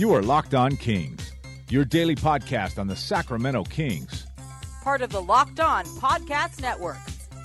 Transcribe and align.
You 0.00 0.14
are 0.14 0.22
Locked 0.22 0.54
On 0.54 0.78
Kings, 0.78 1.30
your 1.68 1.84
daily 1.84 2.16
podcast 2.16 2.78
on 2.78 2.86
the 2.86 2.96
Sacramento 2.96 3.64
Kings. 3.64 4.26
Part 4.82 5.02
of 5.02 5.10
the 5.10 5.20
Locked 5.20 5.60
On 5.60 5.84
Podcast 5.84 6.62
Network. 6.62 6.96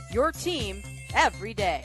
Your 0.09 0.31
team 0.31 0.81
every 1.13 1.53
day. 1.53 1.83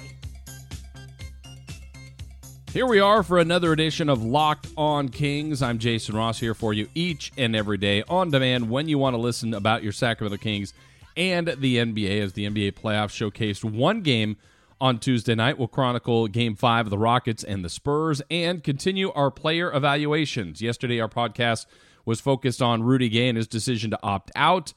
Here 2.72 2.86
we 2.86 3.00
are 3.00 3.24
for 3.24 3.40
another 3.40 3.72
edition 3.72 4.08
of 4.08 4.22
Locked 4.22 4.68
On 4.76 5.08
Kings. 5.08 5.60
I'm 5.60 5.80
Jason 5.80 6.14
Ross 6.14 6.38
here 6.38 6.54
for 6.54 6.72
you 6.72 6.86
each 6.94 7.32
and 7.36 7.56
every 7.56 7.76
day 7.76 8.04
on 8.08 8.30
demand 8.30 8.70
when 8.70 8.88
you 8.88 8.96
want 8.96 9.14
to 9.14 9.20
listen 9.20 9.54
about 9.54 9.82
your 9.82 9.90
Sacramento 9.90 10.40
Kings 10.40 10.72
and 11.16 11.48
the 11.48 11.78
NBA 11.78 12.20
as 12.20 12.34
the 12.34 12.48
NBA 12.48 12.74
playoffs 12.74 13.10
showcased 13.10 13.64
one 13.64 14.02
game 14.02 14.36
on 14.80 14.98
Tuesday 14.98 15.34
night. 15.34 15.58
We'll 15.58 15.68
chronicle 15.68 16.26
game 16.28 16.56
five 16.56 16.86
of 16.86 16.90
the 16.90 16.98
Rockets 16.98 17.44
and 17.44 17.64
the 17.64 17.68
Spurs 17.68 18.22
and 18.30 18.64
continue 18.64 19.12
our 19.12 19.30
player 19.30 19.72
evaluations. 19.72 20.62
Yesterday, 20.62 21.00
our 21.00 21.08
podcast 21.08 21.66
was 22.04 22.20
focused 22.20 22.62
on 22.62 22.82
Rudy 22.82 23.08
Gay 23.08 23.28
and 23.28 23.36
his 23.36 23.46
decision 23.46 23.90
to 23.90 23.98
opt 24.02 24.30
out. 24.34 24.72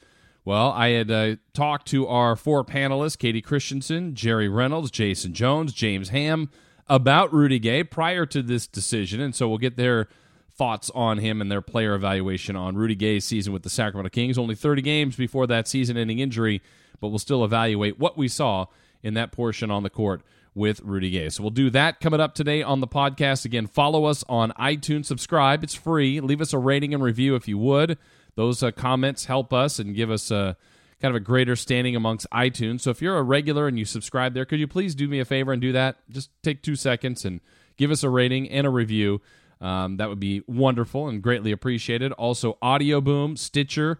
Well, 0.45 0.71
I 0.71 0.89
had 0.89 1.09
uh, 1.09 1.35
talked 1.53 1.87
to 1.87 2.05
our 2.07 2.35
four 2.35 2.65
panelists 2.65 3.17
Katie 3.17 3.41
Christensen, 3.41 4.13
Jerry 4.13 4.49
Reynolds, 4.49 4.91
Jason 4.91 5.33
Jones, 5.33 5.71
James 5.71 6.09
Ham 6.09 6.49
about 6.89 7.33
Rudy 7.33 7.59
Gay 7.59 7.83
prior 7.83 8.25
to 8.25 8.41
this 8.41 8.67
decision. 8.67 9.21
And 9.21 9.33
so 9.33 9.47
we'll 9.47 9.57
get 9.57 9.77
their 9.77 10.09
thoughts 10.55 10.91
on 10.93 11.17
him 11.19 11.41
and 11.41 11.51
their 11.51 11.61
player 11.61 11.95
evaluation 11.95 12.55
on 12.55 12.75
Rudy 12.75 12.95
Gay's 12.95 13.25
season 13.25 13.53
with 13.53 13.63
the 13.63 13.69
Sacramento 13.69 14.09
Kings. 14.09 14.37
Only 14.37 14.55
30 14.55 14.81
games 14.81 15.15
before 15.15 15.47
that 15.47 15.67
season 15.67 15.97
ending 15.97 16.19
injury, 16.19 16.61
but 16.99 17.07
we'll 17.07 17.19
still 17.19 17.45
evaluate 17.45 17.97
what 17.97 18.17
we 18.17 18.27
saw 18.27 18.65
in 19.03 19.13
that 19.13 19.31
portion 19.31 19.69
on 19.69 19.83
the 19.83 19.89
court 19.89 20.21
with 20.55 20.81
Rudy 20.81 21.09
Gay. 21.09 21.29
So 21.29 21.43
we'll 21.43 21.49
do 21.49 21.69
that 21.71 21.99
coming 21.99 22.19
up 22.19 22.33
today 22.35 22.63
on 22.63 22.79
the 22.79 22.87
podcast. 22.87 23.45
Again, 23.45 23.67
follow 23.67 24.05
us 24.05 24.23
on 24.29 24.51
iTunes, 24.51 25.05
subscribe. 25.05 25.63
It's 25.63 25.73
free. 25.73 26.19
Leave 26.19 26.41
us 26.41 26.53
a 26.53 26.57
rating 26.57 26.93
and 26.93 27.03
review 27.03 27.35
if 27.35 27.47
you 27.47 27.57
would. 27.57 27.97
Those 28.35 28.63
uh, 28.63 28.71
comments 28.71 29.25
help 29.25 29.53
us 29.53 29.79
and 29.79 29.95
give 29.95 30.09
us 30.09 30.31
a 30.31 30.57
kind 31.01 31.15
of 31.15 31.21
a 31.21 31.23
greater 31.23 31.55
standing 31.55 31.95
amongst 31.95 32.25
iTunes. 32.31 32.81
So 32.81 32.89
if 32.89 33.01
you're 33.01 33.17
a 33.17 33.23
regular 33.23 33.67
and 33.67 33.77
you 33.77 33.85
subscribe 33.85 34.33
there, 34.33 34.45
could 34.45 34.59
you 34.59 34.67
please 34.67 34.95
do 34.95 35.07
me 35.07 35.19
a 35.19 35.25
favor 35.25 35.51
and 35.51 35.61
do 35.61 35.71
that? 35.73 35.97
Just 36.09 36.29
take 36.43 36.63
two 36.63 36.75
seconds 36.75 37.25
and 37.25 37.41
give 37.77 37.91
us 37.91 38.03
a 38.03 38.09
rating 38.09 38.49
and 38.49 38.65
a 38.65 38.69
review. 38.69 39.21
Um, 39.59 39.97
that 39.97 40.09
would 40.09 40.19
be 40.19 40.43
wonderful 40.47 41.07
and 41.07 41.21
greatly 41.21 41.51
appreciated. 41.51 42.11
Also, 42.13 42.57
Audio 42.61 43.01
Boom, 43.01 43.37
Stitcher, 43.37 43.99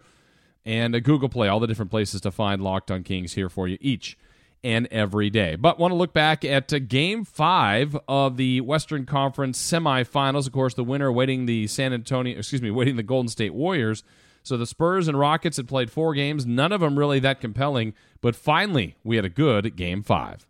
and 0.64 0.94
a 0.94 1.00
Google 1.00 1.28
Play, 1.28 1.48
all 1.48 1.60
the 1.60 1.66
different 1.66 1.90
places 1.90 2.20
to 2.22 2.30
find 2.30 2.62
Locked 2.62 2.90
on 2.90 3.02
Kings 3.02 3.34
here 3.34 3.48
for 3.48 3.68
you 3.68 3.78
each 3.80 4.16
and 4.64 4.88
every 4.90 5.30
day. 5.30 5.54
But 5.54 5.78
want 5.78 5.92
to 5.92 5.96
look 5.96 6.12
back 6.12 6.44
at 6.44 6.72
uh, 6.72 6.80
game 6.80 7.24
five 7.24 7.96
of 8.08 8.36
the 8.36 8.62
Western 8.62 9.06
Conference 9.06 9.60
semifinals. 9.60 10.46
Of 10.46 10.52
course, 10.52 10.74
the 10.74 10.82
winner 10.82 11.12
waiting 11.12 11.46
the 11.46 11.66
San 11.68 11.92
Antonio, 11.92 12.38
excuse 12.38 12.62
me, 12.62 12.70
waiting 12.70 12.96
the 12.96 13.02
Golden 13.02 13.28
State 13.28 13.54
Warriors. 13.54 14.02
So 14.42 14.56
the 14.56 14.66
Spurs 14.66 15.08
and 15.08 15.18
Rockets 15.18 15.56
had 15.56 15.68
played 15.68 15.90
four 15.90 16.14
games, 16.14 16.44
none 16.44 16.72
of 16.72 16.80
them 16.80 16.98
really 16.98 17.18
that 17.20 17.40
compelling, 17.40 17.94
but 18.20 18.36
finally 18.36 18.96
we 19.02 19.16
had 19.16 19.24
a 19.24 19.30
good 19.30 19.74
game 19.76 20.02
five. 20.02 20.46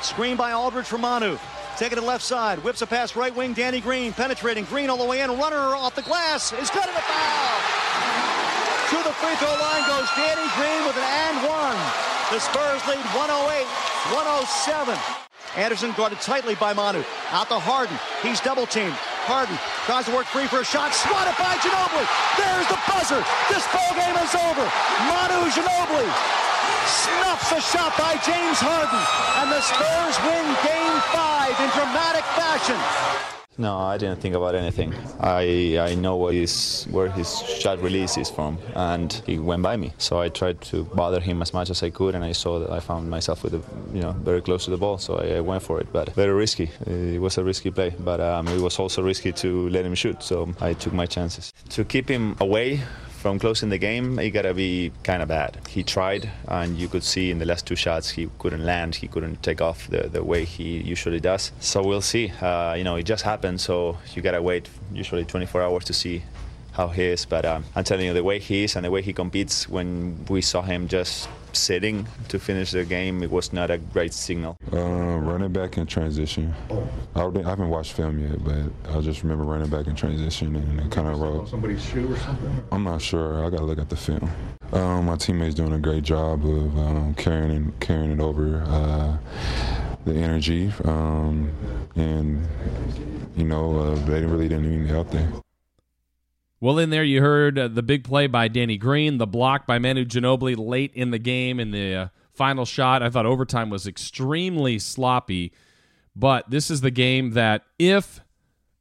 Screen 0.00 0.36
by 0.36 0.52
Aldridge 0.52 0.86
for 0.86 0.96
Manu. 0.96 1.38
Taking 1.76 1.98
it 1.98 2.00
to 2.00 2.06
left 2.06 2.24
side, 2.24 2.62
whips 2.64 2.82
a 2.82 2.86
pass 2.86 3.16
right 3.16 3.34
wing, 3.34 3.52
Danny 3.52 3.80
Green 3.80 4.12
penetrating, 4.12 4.64
Green 4.64 4.88
all 4.88 4.96
the 4.96 5.04
way 5.04 5.20
in, 5.20 5.30
runner 5.38 5.74
off 5.74 5.94
the 5.94 6.02
glass, 6.02 6.52
is 6.52 6.70
good 6.70 6.86
and 6.86 6.96
a 6.96 7.00
foul. 7.00 7.60
To 8.90 8.96
the 9.02 9.14
free 9.14 9.34
throw 9.36 9.48
line 9.48 9.88
goes 9.88 10.08
Danny 10.16 10.48
Green 10.56 10.86
with 10.86 10.96
an 10.96 11.04
and 11.04 11.48
one. 11.48 12.13
The 12.32 12.40
Spurs 12.40 12.80
lead 12.88 13.04
108, 13.12 13.68
107. 14.16 14.96
Anderson 15.56 15.92
guarded 15.92 16.18
tightly 16.24 16.56
by 16.56 16.72
Manu. 16.72 17.04
Out 17.30 17.48
to 17.52 17.60
Harden. 17.60 17.94
He's 18.24 18.40
double 18.40 18.64
teamed. 18.66 18.96
Harden 19.28 19.54
tries 19.84 20.08
to 20.08 20.12
work 20.16 20.24
free 20.32 20.48
for 20.48 20.64
a 20.64 20.66
shot. 20.66 20.96
Swatted 20.96 21.36
by 21.36 21.54
Ginobili. 21.60 22.08
There's 22.40 22.66
the 22.72 22.80
buzzer. 22.88 23.20
This 23.52 23.62
ball 23.70 23.92
game 23.92 24.16
is 24.18 24.32
over. 24.34 24.64
Manu 25.04 25.46
Ginobili 25.52 26.08
snuffs 26.88 27.52
a 27.52 27.60
shot 27.60 27.92
by 28.00 28.16
James 28.24 28.58
Harden. 28.58 29.02
And 29.44 29.52
the 29.52 29.60
Spurs 29.60 30.16
win 30.24 30.46
game 30.64 30.96
five 31.12 31.54
in 31.60 31.68
dramatic 31.76 32.24
fashion. 32.34 33.43
No, 33.56 33.76
I 33.78 33.98
didn't 33.98 34.20
think 34.20 34.34
about 34.34 34.54
anything. 34.56 34.92
I 35.20 35.78
I 35.78 35.94
know 35.94 36.16
what 36.16 36.34
his, 36.34 36.86
where 36.90 37.08
his 37.08 37.40
shot 37.42 37.80
release 37.80 38.16
is 38.16 38.28
from, 38.28 38.58
and 38.74 39.12
he 39.26 39.38
went 39.38 39.62
by 39.62 39.76
me. 39.76 39.92
So 39.98 40.20
I 40.20 40.28
tried 40.28 40.60
to 40.72 40.84
bother 40.84 41.20
him 41.20 41.40
as 41.40 41.54
much 41.54 41.70
as 41.70 41.82
I 41.82 41.90
could, 41.90 42.16
and 42.16 42.24
I 42.24 42.32
saw 42.32 42.58
that 42.58 42.70
I 42.70 42.80
found 42.80 43.08
myself 43.08 43.44
with, 43.44 43.54
a, 43.54 43.62
you 43.92 44.02
know, 44.02 44.12
very 44.12 44.40
close 44.40 44.64
to 44.64 44.70
the 44.70 44.76
ball. 44.76 44.98
So 44.98 45.18
I, 45.18 45.36
I, 45.36 45.40
went 45.40 45.62
for 45.62 45.80
it, 45.80 45.86
but 45.92 46.12
very 46.14 46.32
risky. 46.32 46.68
It 46.86 47.20
was 47.20 47.38
a 47.38 47.44
risky 47.44 47.70
play, 47.70 47.94
but 47.98 48.20
um, 48.20 48.48
it 48.48 48.60
was 48.60 48.78
also 48.78 49.02
risky 49.02 49.32
to 49.32 49.68
let 49.68 49.84
him 49.84 49.94
shoot. 49.94 50.22
So 50.22 50.52
I 50.60 50.72
took 50.74 50.92
my 50.92 51.06
chances 51.06 51.52
to 51.70 51.84
keep 51.84 52.08
him 52.08 52.36
away 52.40 52.80
from 53.24 53.38
closing 53.38 53.70
the 53.70 53.78
game, 53.78 54.18
it 54.18 54.32
gotta 54.32 54.52
be 54.52 54.92
kind 55.02 55.22
of 55.22 55.28
bad. 55.28 55.58
He 55.66 55.82
tried, 55.82 56.30
and 56.46 56.76
you 56.76 56.88
could 56.88 57.02
see 57.02 57.30
in 57.30 57.38
the 57.38 57.46
last 57.46 57.66
two 57.66 57.74
shots 57.74 58.10
he 58.10 58.28
couldn't 58.38 58.66
land, 58.66 58.96
he 58.96 59.08
couldn't 59.08 59.42
take 59.42 59.62
off 59.62 59.88
the, 59.88 60.10
the 60.10 60.22
way 60.22 60.44
he 60.44 60.76
usually 60.82 61.20
does. 61.20 61.50
So 61.58 61.82
we'll 61.82 62.02
see. 62.02 62.32
Uh, 62.42 62.74
you 62.74 62.84
know, 62.84 62.96
it 62.96 63.04
just 63.04 63.24
happened, 63.24 63.62
so 63.62 63.96
you 64.12 64.20
gotta 64.20 64.42
wait 64.42 64.68
usually 64.92 65.24
24 65.24 65.62
hours 65.62 65.84
to 65.84 65.94
see 65.94 66.22
how 66.72 66.88
he 66.88 67.04
is. 67.04 67.24
But 67.24 67.46
um, 67.46 67.64
I'm 67.74 67.84
telling 67.84 68.04
you, 68.04 68.12
the 68.12 68.22
way 68.22 68.40
he 68.40 68.64
is 68.64 68.76
and 68.76 68.84
the 68.84 68.90
way 68.90 69.00
he 69.00 69.14
competes, 69.14 69.70
when 69.70 70.26
we 70.28 70.42
saw 70.42 70.60
him 70.60 70.86
just 70.86 71.26
sitting 71.54 72.06
to 72.28 72.38
finish 72.38 72.72
the 72.72 72.84
game, 72.84 73.22
it 73.22 73.30
was 73.30 73.52
not 73.52 73.70
a 73.70 73.78
great 73.78 74.12
signal. 74.12 74.56
Uh, 74.72 75.18
running 75.18 75.52
back 75.52 75.78
in 75.78 75.86
transition. 75.86 76.54
I, 77.14 77.20
haven't 77.20 77.68
watched 77.68 77.92
film 77.92 78.18
yet, 78.18 78.42
but 78.44 78.96
I 78.96 79.00
just 79.00 79.22
remember 79.22 79.44
running 79.44 79.70
back 79.70 79.86
in 79.86 79.94
transition 79.94 80.56
and 80.56 80.80
it 80.80 80.90
kind 80.90 81.08
of 81.08 81.20
rolled. 81.20 81.48
Somebody's 81.48 81.84
shoe 81.84 82.12
or 82.12 82.16
something? 82.18 82.64
I'm 82.72 82.84
not 82.84 83.00
sure. 83.00 83.44
I 83.44 83.50
got 83.50 83.58
to 83.58 83.64
look 83.64 83.78
at 83.78 83.88
the 83.88 83.96
film. 83.96 84.30
Um, 84.72 85.06
my 85.06 85.16
teammates 85.16 85.54
doing 85.54 85.72
a 85.72 85.78
great 85.78 86.02
job 86.02 86.44
of 86.44 86.78
um, 86.78 87.14
carrying 87.14 87.50
and 87.50 87.80
carrying 87.80 88.10
it 88.10 88.20
over. 88.20 88.62
Uh, 88.66 89.16
the 90.04 90.14
energy, 90.14 90.72
um, 90.84 91.50
and 91.96 92.46
you 93.36 93.44
know, 93.44 93.78
uh, 93.78 93.94
they 94.06 94.24
really 94.24 94.48
didn't 94.48 94.66
even 94.66 94.86
get 94.86 94.96
out 94.96 95.10
there. 95.10 95.28
Well, 96.64 96.78
in 96.78 96.88
there 96.88 97.04
you 97.04 97.20
heard 97.20 97.58
uh, 97.58 97.68
the 97.68 97.82
big 97.82 98.04
play 98.04 98.26
by 98.26 98.48
Danny 98.48 98.78
Green, 98.78 99.18
the 99.18 99.26
block 99.26 99.66
by 99.66 99.78
Manu 99.78 100.06
Ginobili 100.06 100.56
late 100.56 100.94
in 100.94 101.10
the 101.10 101.18
game 101.18 101.60
in 101.60 101.72
the 101.72 101.94
uh, 101.94 102.08
final 102.32 102.64
shot. 102.64 103.02
I 103.02 103.10
thought 103.10 103.26
overtime 103.26 103.68
was 103.68 103.86
extremely 103.86 104.78
sloppy, 104.78 105.52
but 106.16 106.48
this 106.48 106.70
is 106.70 106.80
the 106.80 106.90
game 106.90 107.32
that 107.32 107.66
if 107.78 108.22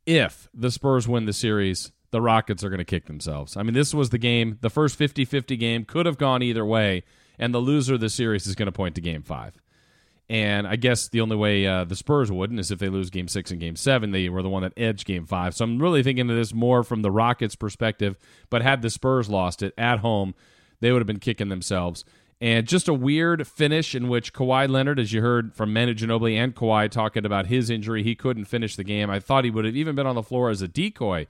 if 0.06 0.48
the 0.54 0.72
Spurs 0.72 1.10
win 1.10 1.26
the 1.26 1.34
series, 1.34 1.92
the 2.12 2.22
Rockets 2.22 2.64
are 2.64 2.70
going 2.70 2.78
to 2.78 2.86
kick 2.86 3.08
themselves. 3.08 3.58
I 3.58 3.64
mean, 3.64 3.74
this 3.74 3.94
was 3.94 4.12
the 4.12 4.18
game, 4.18 4.60
the 4.62 4.70
first 4.70 4.98
50-50 4.98 5.60
game 5.60 5.84
could 5.84 6.06
have 6.06 6.18
gone 6.18 6.42
either 6.42 6.66
way, 6.66 7.04
and 7.38 7.54
the 7.54 7.60
loser 7.60 7.96
of 7.96 8.00
the 8.00 8.10
series 8.10 8.48
is 8.48 8.56
going 8.56 8.68
to 8.68 8.72
point 8.72 8.96
to 8.96 9.02
game 9.02 9.24
5. 9.24 9.62
And 10.34 10.66
I 10.66 10.78
guess 10.78 11.10
the 11.10 11.22
only 11.22 11.36
way 11.36 11.68
uh, 11.68 11.84
the 11.84 11.96
Spurs 11.96 12.32
wouldn't 12.32 12.60
is 12.60 12.72
if 12.72 12.80
they 12.80 12.90
lose 12.90 13.12
game 13.12 13.28
six 13.28 13.52
and 13.52 13.60
game 13.60 13.76
seven. 13.76 14.10
They 14.10 14.30
were 14.30 14.42
the 14.42 14.50
one 14.50 14.64
that 14.64 14.74
edged 14.76 15.06
game 15.06 15.28
five. 15.28 15.54
So 15.54 15.64
I'm 15.64 15.78
really 15.78 16.02
thinking 16.02 16.28
of 16.28 16.36
this 16.36 16.56
more 16.56 16.84
from 16.84 17.04
the 17.04 17.12
Rockets' 17.12 17.54
perspective. 17.54 18.18
But 18.50 18.64
had 18.64 18.82
the 18.82 18.90
Spurs 18.90 19.30
lost 19.30 19.62
it 19.62 19.76
at 19.78 20.00
home, 20.00 20.34
they 20.80 20.92
would 20.92 21.02
have 21.02 21.08
been 21.08 21.20
kicking 21.20 21.50
themselves. 21.50 22.04
And 22.42 22.68
just 22.68 22.88
a 22.88 22.96
weird 22.96 23.46
finish 23.46 23.94
in 23.94 24.10
which 24.10 24.34
Kawhi 24.34 24.68
Leonard, 24.68 25.00
as 25.00 25.14
you 25.14 25.22
heard 25.22 25.54
from 25.54 25.72
Manu 25.72 25.94
Ginobili 25.94 26.36
and 26.36 26.56
Kawhi 26.56 26.90
talking 26.90 27.28
about 27.28 27.46
his 27.46 27.70
injury, 27.70 28.02
he 28.02 28.16
couldn't 28.16 28.46
finish 28.46 28.76
the 28.76 28.84
game. 28.84 29.12
I 29.12 29.20
thought 29.20 29.44
he 29.44 29.52
would 29.52 29.66
have 29.66 29.76
even 29.76 29.94
been 29.96 30.08
on 30.08 30.16
the 30.16 30.24
floor 30.24 30.50
as 30.50 30.64
a 30.64 30.68
decoy 30.68 31.28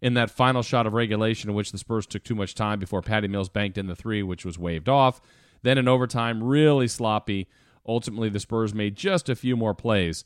in 0.00 0.14
that 0.14 0.30
final 0.30 0.62
shot 0.62 0.86
of 0.86 0.92
regulation 0.92 1.50
in 1.50 1.56
which 1.56 1.72
the 1.72 1.78
Spurs 1.78 2.06
took 2.06 2.22
too 2.22 2.36
much 2.36 2.54
time 2.54 2.78
before 2.78 3.02
Patty 3.02 3.26
Mills 3.26 3.48
banked 3.48 3.78
in 3.78 3.88
the 3.88 3.96
three, 3.96 4.22
which 4.22 4.44
was 4.44 4.60
waved 4.60 4.88
off. 4.88 5.20
Then 5.64 5.76
in 5.76 5.88
overtime, 5.88 6.40
really 6.40 6.86
sloppy 6.86 7.48
Ultimately, 7.86 8.28
the 8.28 8.40
Spurs 8.40 8.74
made 8.74 8.96
just 8.96 9.28
a 9.28 9.36
few 9.36 9.56
more 9.56 9.74
plays 9.74 10.24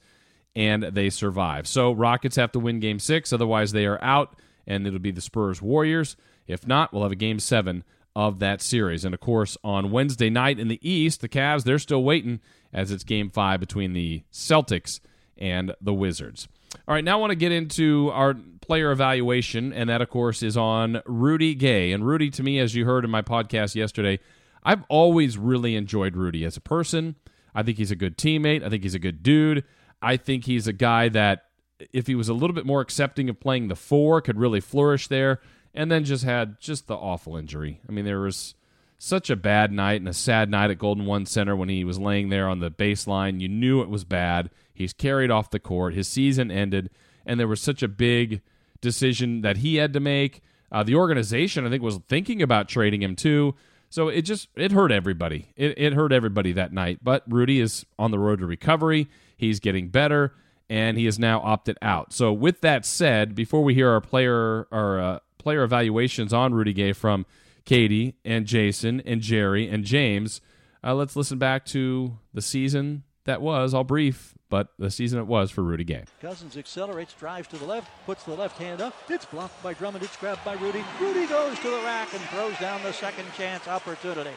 and 0.56 0.82
they 0.82 1.10
survive. 1.10 1.66
So, 1.66 1.92
Rockets 1.92 2.36
have 2.36 2.52
to 2.52 2.58
win 2.58 2.80
game 2.80 2.98
six, 2.98 3.32
otherwise, 3.32 3.72
they 3.72 3.86
are 3.86 4.02
out, 4.02 4.38
and 4.66 4.86
it'll 4.86 4.98
be 4.98 5.10
the 5.10 5.20
Spurs 5.20 5.60
Warriors. 5.62 6.16
If 6.46 6.66
not, 6.66 6.92
we'll 6.92 7.02
have 7.02 7.12
a 7.12 7.16
game 7.16 7.38
seven 7.38 7.84
of 8.16 8.40
that 8.40 8.60
series. 8.60 9.04
And 9.04 9.14
of 9.14 9.20
course, 9.20 9.56
on 9.62 9.92
Wednesday 9.92 10.30
night 10.30 10.58
in 10.58 10.68
the 10.68 10.80
East, 10.88 11.20
the 11.20 11.28
Cavs, 11.28 11.62
they're 11.62 11.78
still 11.78 12.02
waiting 12.02 12.40
as 12.72 12.90
it's 12.90 13.04
game 13.04 13.30
five 13.30 13.60
between 13.60 13.92
the 13.92 14.24
Celtics 14.32 15.00
and 15.36 15.74
the 15.80 15.94
Wizards. 15.94 16.48
All 16.86 16.94
right, 16.94 17.04
now 17.04 17.18
I 17.18 17.20
want 17.20 17.30
to 17.30 17.36
get 17.36 17.52
into 17.52 18.10
our 18.12 18.34
player 18.60 18.90
evaluation, 18.90 19.72
and 19.72 19.88
that, 19.88 20.02
of 20.02 20.10
course, 20.10 20.42
is 20.42 20.56
on 20.56 21.00
Rudy 21.06 21.54
Gay. 21.54 21.92
And 21.92 22.04
Rudy, 22.04 22.30
to 22.30 22.42
me, 22.42 22.58
as 22.58 22.74
you 22.74 22.84
heard 22.84 23.04
in 23.04 23.10
my 23.10 23.22
podcast 23.22 23.74
yesterday, 23.74 24.18
I've 24.64 24.82
always 24.88 25.38
really 25.38 25.76
enjoyed 25.76 26.16
Rudy 26.16 26.44
as 26.44 26.56
a 26.56 26.60
person. 26.60 27.14
I 27.58 27.64
think 27.64 27.76
he's 27.76 27.90
a 27.90 27.96
good 27.96 28.16
teammate. 28.16 28.62
I 28.62 28.68
think 28.68 28.84
he's 28.84 28.94
a 28.94 29.00
good 29.00 29.24
dude. 29.24 29.64
I 30.00 30.16
think 30.16 30.44
he's 30.44 30.68
a 30.68 30.72
guy 30.72 31.08
that, 31.08 31.46
if 31.92 32.06
he 32.06 32.14
was 32.14 32.28
a 32.28 32.34
little 32.34 32.54
bit 32.54 32.64
more 32.64 32.80
accepting 32.80 33.28
of 33.28 33.40
playing 33.40 33.66
the 33.66 33.74
four, 33.74 34.20
could 34.20 34.38
really 34.38 34.60
flourish 34.60 35.08
there. 35.08 35.40
And 35.74 35.90
then 35.90 36.04
just 36.04 36.22
had 36.22 36.60
just 36.60 36.86
the 36.86 36.94
awful 36.94 37.36
injury. 37.36 37.80
I 37.88 37.90
mean, 37.90 38.04
there 38.04 38.20
was 38.20 38.54
such 38.96 39.28
a 39.28 39.34
bad 39.34 39.72
night 39.72 40.00
and 40.00 40.08
a 40.08 40.12
sad 40.12 40.48
night 40.48 40.70
at 40.70 40.78
Golden 40.78 41.04
One 41.04 41.26
Center 41.26 41.56
when 41.56 41.68
he 41.68 41.82
was 41.82 41.98
laying 41.98 42.28
there 42.28 42.48
on 42.48 42.60
the 42.60 42.70
baseline. 42.70 43.40
You 43.40 43.48
knew 43.48 43.82
it 43.82 43.88
was 43.88 44.04
bad. 44.04 44.50
He's 44.72 44.92
carried 44.92 45.32
off 45.32 45.50
the 45.50 45.58
court. 45.58 45.94
His 45.94 46.06
season 46.06 46.52
ended, 46.52 46.90
and 47.26 47.40
there 47.40 47.48
was 47.48 47.60
such 47.60 47.82
a 47.82 47.88
big 47.88 48.40
decision 48.80 49.40
that 49.40 49.56
he 49.56 49.76
had 49.76 49.92
to 49.94 50.00
make. 50.00 50.42
Uh, 50.70 50.84
the 50.84 50.94
organization, 50.94 51.66
I 51.66 51.70
think, 51.70 51.82
was 51.82 51.98
thinking 52.08 52.40
about 52.40 52.68
trading 52.68 53.02
him 53.02 53.16
too. 53.16 53.56
So 53.90 54.08
it 54.08 54.22
just 54.22 54.48
it 54.54 54.72
hurt 54.72 54.92
everybody. 54.92 55.52
It, 55.56 55.78
it 55.78 55.92
hurt 55.94 56.12
everybody 56.12 56.52
that 56.52 56.72
night. 56.72 57.00
But 57.02 57.24
Rudy 57.26 57.60
is 57.60 57.86
on 57.98 58.10
the 58.10 58.18
road 58.18 58.40
to 58.40 58.46
recovery. 58.46 59.08
He's 59.36 59.60
getting 59.60 59.88
better, 59.88 60.34
and 60.68 60.98
he 60.98 61.06
has 61.06 61.18
now 61.18 61.40
opted 61.40 61.78
out. 61.80 62.12
So 62.12 62.32
with 62.32 62.60
that 62.60 62.84
said, 62.84 63.34
before 63.34 63.62
we 63.64 63.74
hear 63.74 63.90
our 63.90 64.00
player 64.00 64.66
our 64.70 65.00
uh, 65.00 65.18
player 65.38 65.62
evaluations 65.62 66.32
on 66.32 66.52
Rudy 66.52 66.72
Gay 66.72 66.92
from 66.92 67.24
Katie 67.64 68.16
and 68.24 68.46
Jason 68.46 69.00
and 69.00 69.20
Jerry 69.20 69.68
and 69.68 69.84
James, 69.84 70.40
uh, 70.84 70.94
let's 70.94 71.16
listen 71.16 71.38
back 71.38 71.64
to 71.66 72.18
the 72.34 72.42
season 72.42 73.04
that 73.28 73.42
was, 73.42 73.74
all 73.74 73.84
brief, 73.84 74.34
but 74.48 74.68
the 74.78 74.90
season 74.90 75.18
it 75.18 75.26
was 75.26 75.50
for 75.50 75.62
Rudy 75.62 75.84
Gay. 75.84 76.04
Cousins 76.20 76.56
accelerates, 76.56 77.12
drives 77.12 77.46
to 77.48 77.58
the 77.58 77.66
left, 77.66 77.90
puts 78.06 78.24
the 78.24 78.34
left 78.34 78.56
hand 78.58 78.80
up. 78.80 78.94
It's 79.08 79.26
blocked 79.26 79.62
by 79.62 79.74
Drummond. 79.74 80.02
It's 80.02 80.16
grabbed 80.16 80.44
by 80.46 80.54
Rudy. 80.54 80.82
Rudy 80.98 81.26
goes 81.26 81.58
to 81.58 81.70
the 81.70 81.82
rack 81.84 82.12
and 82.14 82.22
throws 82.30 82.58
down 82.58 82.82
the 82.82 82.92
second 82.92 83.26
chance 83.36 83.68
opportunity. 83.68 84.30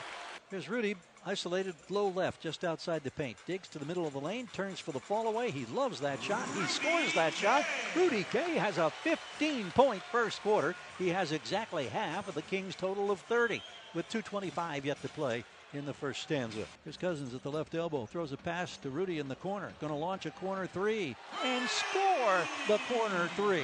Here's 0.50 0.68
Rudy 0.68 0.96
isolated 1.26 1.76
low 1.90 2.10
left 2.10 2.42
just 2.42 2.66
outside 2.66 3.04
the 3.06 3.12
paint. 3.12 3.38
Digs 3.48 3.70
to 3.70 3.80
the 3.80 3.86
middle 3.86 4.06
of 4.06 4.12
the 4.12 4.20
lane, 4.20 4.50
turns 4.52 4.82
for 4.82 4.92
the 4.92 5.00
fall 5.00 5.28
away. 5.28 5.52
He 5.52 5.66
loves 5.74 6.02
that 6.02 6.22
shot. 6.22 6.46
He 6.54 6.66
scores 6.66 7.14
that 7.14 7.34
shot. 7.34 7.64
Rudy 7.96 8.26
Gay 8.34 8.56
has 8.56 8.78
a 8.78 8.90
15 8.90 9.72
point 9.72 10.04
first 10.12 10.42
quarter. 10.42 10.76
He 10.98 11.08
has 11.10 11.32
exactly 11.32 11.88
half 11.88 12.28
of 12.28 12.36
the 12.36 12.42
Kings' 12.42 12.76
total 12.76 13.10
of 13.10 13.22
30 13.22 13.62
with 13.96 14.10
2.25 14.10 14.84
yet 14.84 15.02
to 15.02 15.08
play 15.10 15.46
in 15.74 15.86
the 15.86 15.94
first 15.94 16.22
stanza. 16.22 16.66
Here's 16.84 16.98
Cousins 16.98 17.34
at 17.34 17.44
the 17.44 17.52
left 17.52 17.76
elbow, 17.76 18.06
throws 18.06 18.32
a 18.32 18.38
pass 18.38 18.78
to 18.78 18.90
Rudy 18.90 19.20
in 19.20 19.28
the 19.28 19.36
corner. 19.36 19.72
Going 19.80 19.94
to 19.94 19.98
launch 19.98 20.26
a 20.26 20.32
corner 20.32 20.68
three 20.68 21.16
and 21.44 21.70
score 21.70 22.40
the 22.68 22.80
corner 22.94 23.30
three. 23.36 23.64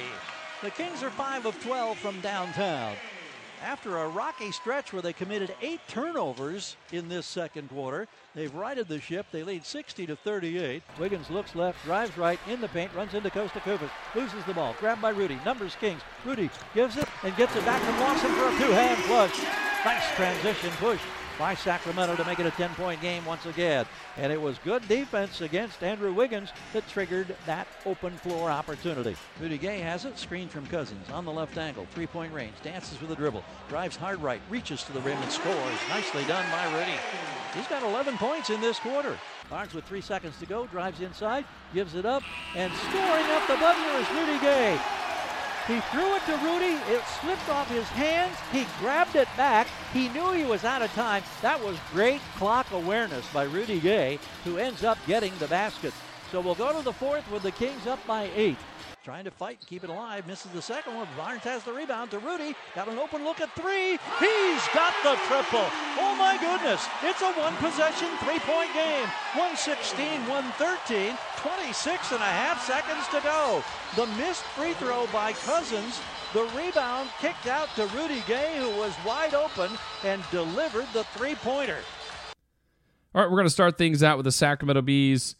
The 0.62 0.70
Kings 0.70 1.02
are 1.02 1.10
5 1.10 1.46
of 1.46 1.62
12 1.62 1.98
from 1.98 2.20
downtown. 2.20 2.94
After 3.62 3.98
a 3.98 4.08
rocky 4.08 4.52
stretch 4.52 4.92
where 4.92 5.02
they 5.02 5.12
committed 5.12 5.54
eight 5.62 5.80
turnovers 5.88 6.76
in 6.92 7.08
this 7.08 7.26
second 7.26 7.68
quarter, 7.68 8.06
they've 8.34 8.54
righted 8.54 8.86
the 8.86 9.00
ship. 9.00 9.26
They 9.32 9.42
lead 9.42 9.64
60 9.64 10.06
to 10.06 10.16
38. 10.16 10.82
Wiggins 10.98 11.28
looks 11.28 11.56
left, 11.56 11.84
drives 11.84 12.16
right 12.16 12.38
in 12.48 12.60
the 12.60 12.68
paint, 12.68 12.94
runs 12.94 13.14
into 13.14 13.30
Costa 13.30 13.58
Kosta 13.60 13.90
loses 14.14 14.44
the 14.44 14.54
ball. 14.54 14.76
Grabbed 14.78 15.02
by 15.02 15.10
Rudy. 15.10 15.38
Numbers 15.44 15.76
Kings. 15.80 16.02
Rudy 16.24 16.50
gives 16.72 16.96
it 16.96 17.08
and 17.24 17.36
gets 17.36 17.56
it 17.56 17.64
back 17.64 17.82
to 17.82 18.00
Lawson 18.00 18.30
for 18.32 18.46
a 18.46 18.58
two-hand 18.58 18.98
flush. 19.04 19.38
Nice 19.84 20.14
transition 20.14 20.70
push 20.78 21.00
by 21.38 21.54
Sacramento 21.54 22.16
to 22.16 22.24
make 22.24 22.40
it 22.40 22.46
a 22.46 22.50
10 22.50 22.74
point 22.74 23.00
game 23.00 23.24
once 23.24 23.46
again. 23.46 23.86
And 24.16 24.32
it 24.32 24.40
was 24.40 24.58
good 24.64 24.86
defense 24.88 25.40
against 25.40 25.82
Andrew 25.82 26.12
Wiggins 26.12 26.50
that 26.72 26.88
triggered 26.88 27.34
that 27.46 27.68
open 27.86 28.16
floor 28.18 28.50
opportunity. 28.50 29.16
Rudy 29.40 29.58
Gay 29.58 29.78
has 29.78 30.04
it, 30.04 30.18
screen 30.18 30.48
from 30.48 30.66
Cousins 30.66 31.08
on 31.10 31.24
the 31.24 31.32
left 31.32 31.56
angle, 31.56 31.86
three 31.92 32.06
point 32.06 32.32
range, 32.32 32.54
dances 32.62 33.00
with 33.00 33.10
a 33.10 33.16
dribble, 33.16 33.44
drives 33.68 33.96
hard 33.96 34.20
right, 34.20 34.40
reaches 34.50 34.82
to 34.84 34.92
the 34.92 35.00
rim 35.00 35.18
and 35.18 35.30
scores. 35.30 35.78
Nicely 35.88 36.24
done 36.24 36.44
by 36.50 36.64
Rudy. 36.78 36.98
He's 37.54 37.68
got 37.68 37.82
11 37.82 38.18
points 38.18 38.50
in 38.50 38.60
this 38.60 38.78
quarter. 38.78 39.16
Barnes 39.48 39.72
with 39.72 39.84
three 39.84 40.02
seconds 40.02 40.38
to 40.40 40.46
go, 40.46 40.66
drives 40.66 41.00
inside, 41.00 41.44
gives 41.72 41.94
it 41.94 42.04
up, 42.04 42.22
and 42.54 42.72
scoring 42.90 43.26
up 43.30 43.46
the 43.46 43.56
buzzer 43.56 43.98
is 43.98 44.10
Rudy 44.10 44.38
Gay. 44.40 44.78
He 45.68 45.80
threw 45.92 46.16
it 46.16 46.24
to 46.24 46.36
Rudy. 46.38 46.80
It 46.90 47.02
slipped 47.20 47.50
off 47.50 47.68
his 47.68 47.86
hands. 47.88 48.34
He 48.50 48.66
grabbed 48.80 49.16
it 49.16 49.28
back. 49.36 49.68
He 49.92 50.08
knew 50.08 50.32
he 50.32 50.44
was 50.44 50.64
out 50.64 50.80
of 50.80 50.90
time. 50.94 51.22
That 51.42 51.62
was 51.62 51.76
great 51.92 52.22
clock 52.36 52.70
awareness 52.72 53.30
by 53.34 53.42
Rudy 53.42 53.78
Gay, 53.78 54.18
who 54.44 54.56
ends 54.56 54.82
up 54.82 54.96
getting 55.06 55.36
the 55.38 55.46
basket. 55.46 55.92
So 56.30 56.40
we'll 56.40 56.54
go 56.54 56.76
to 56.76 56.84
the 56.84 56.92
fourth 56.92 57.30
with 57.30 57.42
the 57.42 57.52
Kings 57.52 57.86
up 57.86 58.04
by 58.06 58.30
eight 58.34 58.58
trying 59.08 59.24
to 59.24 59.30
fight 59.30 59.56
and 59.58 59.66
keep 59.66 59.82
it 59.82 59.88
alive. 59.88 60.26
Misses 60.26 60.50
the 60.50 60.60
second 60.60 60.94
one. 60.94 61.08
Barnes 61.16 61.42
has 61.42 61.64
the 61.64 61.72
rebound 61.72 62.10
to 62.10 62.18
Rudy. 62.18 62.54
Got 62.74 62.88
an 62.88 62.98
open 62.98 63.24
look 63.24 63.40
at 63.40 63.50
three. 63.56 63.92
He's 64.20 64.64
got 64.76 64.92
the 65.02 65.16
triple. 65.24 65.64
Oh 65.96 66.14
my 66.18 66.36
goodness. 66.36 66.86
It's 67.02 67.22
a 67.22 67.32
one 67.32 67.56
possession 67.56 68.08
three 68.20 68.38
point 68.40 68.68
game. 68.74 69.08
116, 69.32 70.28
113, 70.28 71.16
26 71.40 72.12
and 72.12 72.20
a 72.20 72.34
half 72.36 72.60
seconds 72.66 73.08
to 73.08 73.24
go. 73.24 73.64
The 73.96 74.04
missed 74.20 74.44
free 74.52 74.74
throw 74.74 75.06
by 75.06 75.32
Cousins. 75.32 76.02
The 76.34 76.44
rebound 76.54 77.08
kicked 77.18 77.46
out 77.46 77.72
to 77.76 77.86
Rudy 77.96 78.22
Gay, 78.26 78.58
who 78.58 78.68
was 78.76 78.92
wide 79.06 79.32
open 79.32 79.70
and 80.04 80.22
delivered 80.30 80.86
the 80.92 81.04
three 81.16 81.34
pointer. 81.36 81.78
All 83.14 83.22
right, 83.22 83.30
we're 83.30 83.38
going 83.38 83.46
to 83.46 83.50
start 83.50 83.78
things 83.78 84.02
out 84.02 84.18
with 84.18 84.24
the 84.24 84.32
Sacramento 84.32 84.82
Bee's. 84.82 85.34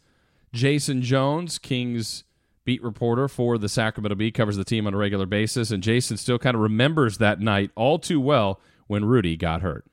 Jason 0.53 1.01
Jones, 1.01 1.59
Kings 1.59 2.23
beat 2.65 2.83
reporter 2.83 3.27
for 3.27 3.57
the 3.57 3.69
Sacramento 3.69 4.15
Bee, 4.15 4.31
covers 4.31 4.57
the 4.57 4.63
team 4.63 4.85
on 4.87 4.93
a 4.93 4.97
regular 4.97 5.25
basis, 5.25 5.71
and 5.71 5.81
Jason 5.81 6.17
still 6.17 6.39
kind 6.39 6.55
of 6.55 6.61
remembers 6.61 7.17
that 7.17 7.39
night 7.39 7.71
all 7.75 7.99
too 7.99 8.19
well 8.19 8.59
when 8.87 9.05
Rudy 9.05 9.35
got 9.35 9.61
hurt. 9.61 9.85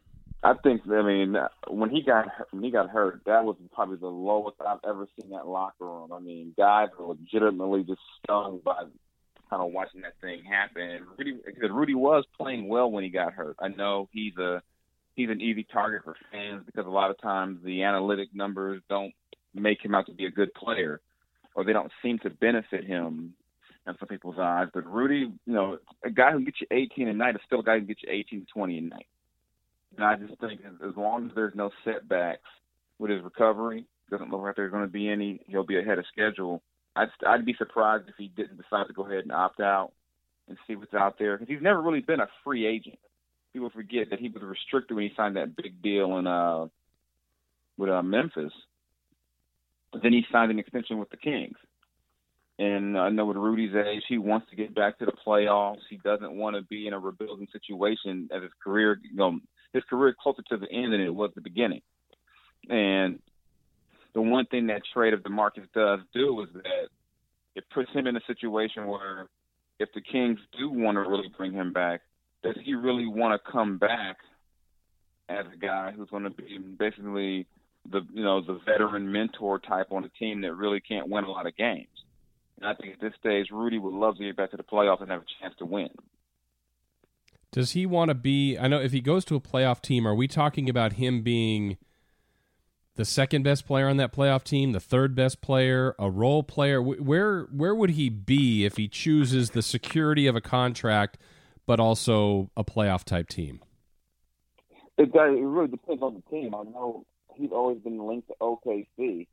I 0.42 0.54
think 0.62 0.82
I 0.88 1.02
mean 1.02 1.36
when 1.68 1.90
he 1.90 2.02
got 2.02 2.28
when 2.50 2.62
he 2.62 2.70
got 2.70 2.88
hurt, 2.90 3.22
that 3.26 3.44
was 3.44 3.56
probably 3.74 3.96
the 3.96 4.06
lowest 4.06 4.58
I've 4.60 4.78
ever 4.86 5.08
seen 5.18 5.30
that 5.30 5.46
locker 5.46 5.84
room. 5.84 6.12
I 6.12 6.20
mean, 6.20 6.54
guys 6.56 6.88
were 6.98 7.14
legitimately 7.14 7.82
just 7.82 8.00
stung 8.22 8.60
by 8.64 8.84
kind 9.50 9.62
of 9.62 9.72
watching 9.72 10.02
that 10.02 10.20
thing 10.20 10.44
happen. 10.44 11.00
Rudy, 11.18 11.38
because 11.44 11.70
Rudy 11.70 11.94
was 11.94 12.24
playing 12.38 12.68
well 12.68 12.90
when 12.90 13.02
he 13.02 13.10
got 13.10 13.32
hurt. 13.32 13.56
I 13.58 13.68
know 13.68 14.08
he's 14.12 14.36
a 14.36 14.62
he's 15.16 15.30
an 15.30 15.40
easy 15.40 15.64
target 15.64 16.04
for 16.04 16.14
fans 16.30 16.62
because 16.64 16.86
a 16.86 16.90
lot 16.90 17.10
of 17.10 17.20
times 17.20 17.58
the 17.64 17.82
analytic 17.82 18.28
numbers 18.34 18.82
don't 18.88 19.14
make 19.60 19.84
him 19.84 19.94
out 19.94 20.06
to 20.06 20.12
be 20.12 20.26
a 20.26 20.30
good 20.30 20.52
player 20.54 21.00
or 21.56 21.64
they 21.64 21.72
don't 21.72 21.90
seem 22.02 22.18
to 22.20 22.30
benefit 22.30 22.84
him 22.84 23.34
in 23.86 23.94
some 23.98 24.08
people's 24.08 24.38
eyes. 24.38 24.68
But 24.72 24.86
Rudy, 24.86 25.32
you 25.46 25.52
know, 25.52 25.78
a 26.04 26.10
guy 26.10 26.32
who 26.32 26.44
gets 26.44 26.60
you 26.60 26.66
18 26.70 27.08
a 27.08 27.14
night 27.14 27.34
is 27.34 27.40
still 27.46 27.60
a 27.60 27.64
guy 27.64 27.74
who 27.74 27.80
can 27.80 27.88
get 27.88 28.02
you 28.02 28.10
18 28.10 28.40
to 28.40 28.46
20 28.46 28.78
a 28.78 28.80
night. 28.82 29.06
And 29.96 30.04
I 30.04 30.16
just 30.16 30.38
think 30.38 30.60
as 30.86 30.96
long 30.96 31.26
as 31.26 31.32
there's 31.34 31.54
no 31.54 31.70
setbacks 31.84 32.48
with 32.98 33.10
his 33.10 33.24
recovery, 33.24 33.86
doesn't 34.10 34.30
look 34.30 34.42
like 34.42 34.56
there's 34.56 34.70
going 34.70 34.84
to 34.84 34.92
be 34.92 35.08
any, 35.08 35.40
he'll 35.46 35.64
be 35.64 35.78
ahead 35.78 35.98
of 35.98 36.04
schedule. 36.12 36.62
I'd, 36.94 37.08
I'd 37.26 37.46
be 37.46 37.54
surprised 37.54 38.08
if 38.08 38.14
he 38.18 38.28
didn't 38.28 38.58
decide 38.58 38.86
to 38.88 38.92
go 38.92 39.06
ahead 39.06 39.24
and 39.24 39.32
opt 39.32 39.60
out 39.60 39.92
and 40.48 40.58
see 40.66 40.76
what's 40.76 40.94
out 40.94 41.18
there 41.18 41.36
because 41.36 41.52
he's 41.52 41.62
never 41.62 41.80
really 41.80 42.00
been 42.00 42.20
a 42.20 42.28
free 42.44 42.66
agent. 42.66 42.98
People 43.52 43.70
forget 43.70 44.10
that 44.10 44.20
he 44.20 44.28
was 44.28 44.42
restricted 44.42 44.94
when 44.94 45.04
he 45.08 45.12
signed 45.16 45.36
that 45.36 45.56
big 45.56 45.80
deal 45.82 46.18
in 46.18 46.26
uh, 46.26 46.66
with 47.78 47.90
uh, 47.90 48.02
Memphis 48.02 48.52
then 50.02 50.12
he 50.12 50.24
signed 50.30 50.50
an 50.50 50.58
extension 50.58 50.98
with 50.98 51.10
the 51.10 51.16
Kings. 51.16 51.56
And 52.58 52.96
I 52.98 53.10
know 53.10 53.26
with 53.26 53.36
Rudy's 53.36 53.74
age, 53.74 54.02
he 54.08 54.16
wants 54.16 54.48
to 54.50 54.56
get 54.56 54.74
back 54.74 54.98
to 54.98 55.04
the 55.04 55.12
playoffs. 55.26 55.82
He 55.90 55.98
doesn't 55.98 56.34
want 56.34 56.56
to 56.56 56.62
be 56.62 56.86
in 56.86 56.94
a 56.94 56.98
rebuilding 56.98 57.48
situation 57.52 58.28
as 58.34 58.42
his 58.42 58.52
career, 58.62 58.98
you 59.02 59.14
know, 59.14 59.38
his 59.72 59.82
career 59.90 60.14
closer 60.18 60.42
to 60.48 60.56
the 60.56 60.70
end 60.72 60.92
than 60.92 61.00
it 61.00 61.14
was 61.14 61.30
the 61.34 61.42
beginning. 61.42 61.82
And 62.70 63.20
the 64.14 64.22
one 64.22 64.46
thing 64.46 64.68
that 64.68 64.82
trade 64.94 65.12
of 65.12 65.20
DeMarcus 65.20 65.66
does 65.74 66.00
do 66.14 66.40
is 66.42 66.48
that 66.54 66.88
it 67.54 67.64
puts 67.74 67.90
him 67.92 68.06
in 68.06 68.16
a 68.16 68.20
situation 68.26 68.86
where 68.86 69.28
if 69.78 69.90
the 69.94 70.00
Kings 70.00 70.38
do 70.58 70.70
want 70.70 70.96
to 70.96 71.00
really 71.00 71.30
bring 71.36 71.52
him 71.52 71.72
back, 71.72 72.00
does 72.42 72.56
he 72.64 72.74
really 72.74 73.06
want 73.06 73.38
to 73.38 73.52
come 73.52 73.76
back 73.76 74.16
as 75.28 75.44
a 75.52 75.58
guy 75.58 75.92
who's 75.92 76.08
going 76.08 76.22
to 76.22 76.30
be 76.30 76.58
basically 76.78 77.46
the 77.90 78.02
you 78.12 78.22
know 78.22 78.40
the 78.40 78.60
veteran 78.64 79.10
mentor 79.10 79.58
type 79.58 79.88
on 79.90 80.04
a 80.04 80.08
team 80.08 80.40
that 80.42 80.54
really 80.54 80.80
can't 80.80 81.08
win 81.08 81.24
a 81.24 81.30
lot 81.30 81.46
of 81.46 81.56
games. 81.56 81.88
And 82.58 82.68
I 82.68 82.74
think 82.74 82.94
at 82.94 83.00
this 83.00 83.12
stage, 83.18 83.48
Rudy 83.50 83.78
would 83.78 83.92
love 83.92 84.16
to 84.16 84.24
get 84.24 84.36
back 84.36 84.50
to 84.52 84.56
the 84.56 84.62
playoffs 84.62 85.02
and 85.02 85.10
have 85.10 85.22
a 85.22 85.42
chance 85.42 85.54
to 85.58 85.66
win. 85.66 85.90
Does 87.52 87.72
he 87.72 87.86
want 87.86 88.08
to 88.08 88.14
be? 88.14 88.58
I 88.58 88.68
know 88.68 88.80
if 88.80 88.92
he 88.92 89.00
goes 89.00 89.24
to 89.26 89.36
a 89.36 89.40
playoff 89.40 89.80
team, 89.80 90.06
are 90.06 90.14
we 90.14 90.28
talking 90.28 90.68
about 90.68 90.94
him 90.94 91.22
being 91.22 91.76
the 92.96 93.04
second 93.04 93.42
best 93.42 93.66
player 93.66 93.88
on 93.88 93.98
that 93.98 94.12
playoff 94.12 94.42
team, 94.42 94.72
the 94.72 94.80
third 94.80 95.14
best 95.14 95.40
player, 95.40 95.94
a 95.98 96.10
role 96.10 96.42
player? 96.42 96.82
Where 96.82 97.42
where 97.44 97.74
would 97.74 97.90
he 97.90 98.08
be 98.08 98.64
if 98.64 98.76
he 98.76 98.88
chooses 98.88 99.50
the 99.50 99.62
security 99.62 100.26
of 100.26 100.36
a 100.36 100.40
contract, 100.40 101.18
but 101.66 101.78
also 101.78 102.50
a 102.56 102.64
playoff 102.64 103.04
type 103.04 103.28
team? 103.28 103.60
It. 104.98 105.10
It 105.14 105.18
really 105.18 105.68
depends 105.68 106.02
on 106.02 106.14
the 106.14 106.30
team. 106.30 106.54
I 106.54 106.62
know 106.62 107.04
he's 107.36 107.52
always 107.52 107.78
been 107.78 108.06
linked 108.06 108.28
to 108.28 108.34
OKC 108.40 109.26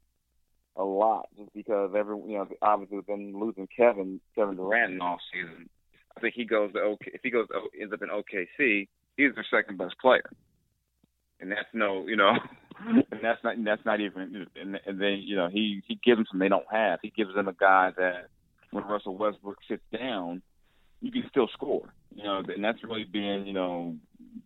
a 0.75 0.83
lot, 0.83 1.27
just 1.37 1.53
because 1.53 1.91
everyone, 1.95 2.29
you 2.29 2.37
know, 2.37 2.47
obviously 2.61 2.97
we've 2.97 3.07
been 3.07 3.39
losing 3.39 3.67
Kevin, 3.75 4.19
Kevin 4.35 4.55
Durant 4.55 4.93
in 4.93 5.01
all 5.01 5.19
season. 5.31 5.69
I 6.15 6.19
think 6.19 6.33
he 6.35 6.45
goes 6.45 6.73
to 6.73 6.79
OK. 6.79 7.11
If 7.13 7.21
he 7.23 7.31
goes 7.31 7.47
to, 7.47 7.81
ends 7.81 7.93
up 7.93 8.01
in 8.01 8.09
OKC, 8.09 8.87
he's 9.17 9.35
their 9.35 9.45
second 9.49 9.77
best 9.77 9.95
player, 9.99 10.29
and 11.39 11.51
that's 11.51 11.67
no, 11.73 12.07
you 12.07 12.15
know, 12.15 12.33
and 12.87 13.19
that's 13.21 13.43
not 13.43 13.55
that's 13.63 13.85
not 13.85 13.99
even. 13.99 14.47
And, 14.59 14.79
and 14.85 15.01
then 15.01 15.21
you 15.23 15.35
know 15.35 15.49
he 15.51 15.81
he 15.87 15.99
gives 16.03 16.17
them 16.17 16.25
something 16.29 16.45
they 16.45 16.49
don't 16.49 16.71
have. 16.71 16.99
He 17.01 17.11
gives 17.15 17.33
them 17.33 17.47
a 17.47 17.53
guy 17.53 17.91
that 17.97 18.27
when 18.71 18.83
Russell 18.85 19.17
Westbrook 19.17 19.57
sits 19.67 19.83
down, 19.91 20.41
you 21.01 21.11
can 21.11 21.23
still 21.29 21.47
score. 21.53 21.93
You 22.15 22.23
know, 22.23 22.43
and 22.47 22.63
that's 22.63 22.83
really 22.83 23.05
being 23.05 23.45
you 23.45 23.53
know 23.53 23.95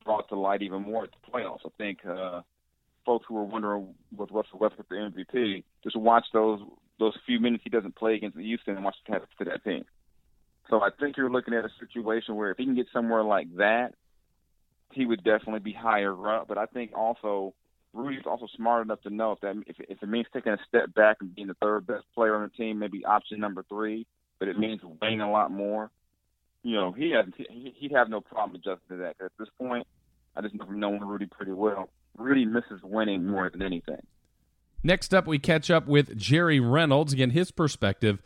brought 0.04 0.30
to 0.30 0.36
light 0.36 0.62
even 0.62 0.84
more 0.84 1.06
at 1.06 1.12
the 1.12 1.32
playoffs. 1.32 1.66
I 1.66 1.70
think 1.78 2.00
uh, 2.06 2.42
folks 3.08 3.26
who 3.28 3.36
were 3.36 3.46
wondering 3.46 3.96
with 4.16 4.30
Russell 4.32 4.60
Westbrook 4.60 4.90
the 4.90 4.96
MVP, 4.96 5.64
just 5.84 5.96
watch 5.96 6.26
those 6.34 6.60
those 7.00 7.14
few 7.26 7.40
minutes 7.40 7.64
he 7.64 7.70
doesn't 7.70 7.96
play 7.96 8.16
against 8.16 8.38
Houston 8.38 8.76
and 8.76 8.84
watch 8.84 8.96
what 9.06 9.14
happens 9.16 9.32
to 9.40 9.46
that 9.46 9.64
team. 9.64 9.86
So 10.70 10.82
I 10.82 10.90
think 11.00 11.16
you're 11.16 11.30
looking 11.30 11.54
at 11.54 11.64
a 11.64 11.70
situation 11.80 12.36
where 12.36 12.52
if 12.52 12.58
he 12.58 12.66
can 12.66 12.76
get 12.76 12.88
somewhere 12.92 13.24
like 13.24 13.48
that, 13.58 13.94
he 14.92 15.06
would 15.06 15.24
definitely 15.24 15.60
be 15.60 15.74
higher 15.74 16.14
up. 16.28 16.48
But 16.48 16.58
I 16.58 16.66
think 16.66 16.92
also 16.96 17.54
Rudy's 17.94 18.26
also 18.26 18.48
smart 18.56 18.86
enough 18.86 19.02
to 19.04 19.10
know 19.10 19.34
if 19.34 19.40
that 19.42 19.56
if, 19.68 19.76
if 19.80 20.04
it 20.04 20.10
means 20.10 20.28
taking 20.34 20.54
a 20.54 20.58
step 20.68 20.94
back 20.94 21.18
and 21.22 21.34
being 21.34 21.48
the 21.48 21.56
third 21.62 21.88
best 21.88 22.04
player 22.14 22.36
on 22.36 22.44
the 22.44 22.64
team, 22.64 22.80
maybe 22.80 23.06
option 23.06 23.40
number 23.40 23.64
three, 23.70 24.06
but 24.40 24.48
it 24.48 24.60
means 24.60 24.82
weighing 25.02 25.22
a 25.22 25.32
lot 25.32 25.52
more. 25.52 25.90
You 26.64 26.76
know, 26.76 26.92
he 26.92 27.12
has 27.12 27.26
he'd 27.50 27.92
have 27.94 28.10
no 28.10 28.20
problem 28.22 28.56
adjusting 28.56 28.98
to 28.98 29.04
that. 29.04 29.16
At 29.24 29.32
this 29.40 29.48
point, 29.58 29.88
I 30.36 30.42
just 30.42 30.56
know 30.56 30.98
Rudy 31.00 31.28
pretty 31.28 31.54
well, 31.54 31.90
Rudy 32.18 32.46
misses 32.46 32.82
winning 32.84 33.26
more 33.26 33.50
than 33.50 33.62
anything. 33.62 34.02
Next 34.84 35.14
up, 35.14 35.28
we 35.28 35.40
catch 35.40 35.70
up 35.70 35.88
with 35.88 36.18
Jerry 36.18 36.60
Reynolds. 36.60 37.14
Again, 37.14 37.32
his 37.32 37.52
perspective 37.52 38.22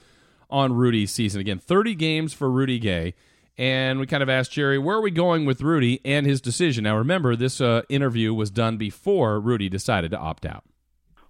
on 0.49 0.73
Rudy's 0.73 1.11
season. 1.11 1.41
Again, 1.41 1.59
30 1.59 1.95
games 1.95 2.33
for 2.33 2.49
Rudy 2.49 2.79
Gay. 2.79 3.13
And 3.57 3.99
we 3.99 4.07
kind 4.07 4.23
of 4.23 4.29
asked 4.29 4.51
Jerry, 4.53 4.79
where 4.79 4.97
are 4.97 5.01
we 5.01 5.11
going 5.11 5.45
with 5.45 5.61
Rudy 5.61 6.01
and 6.05 6.25
his 6.25 6.41
decision? 6.41 6.85
Now, 6.85 6.97
remember, 6.97 7.35
this 7.35 7.61
uh, 7.61 7.83
interview 7.89 8.33
was 8.33 8.49
done 8.49 8.77
before 8.77 9.39
Rudy 9.39 9.69
decided 9.69 10.11
to 10.11 10.17
opt 10.17 10.45
out. 10.45 10.63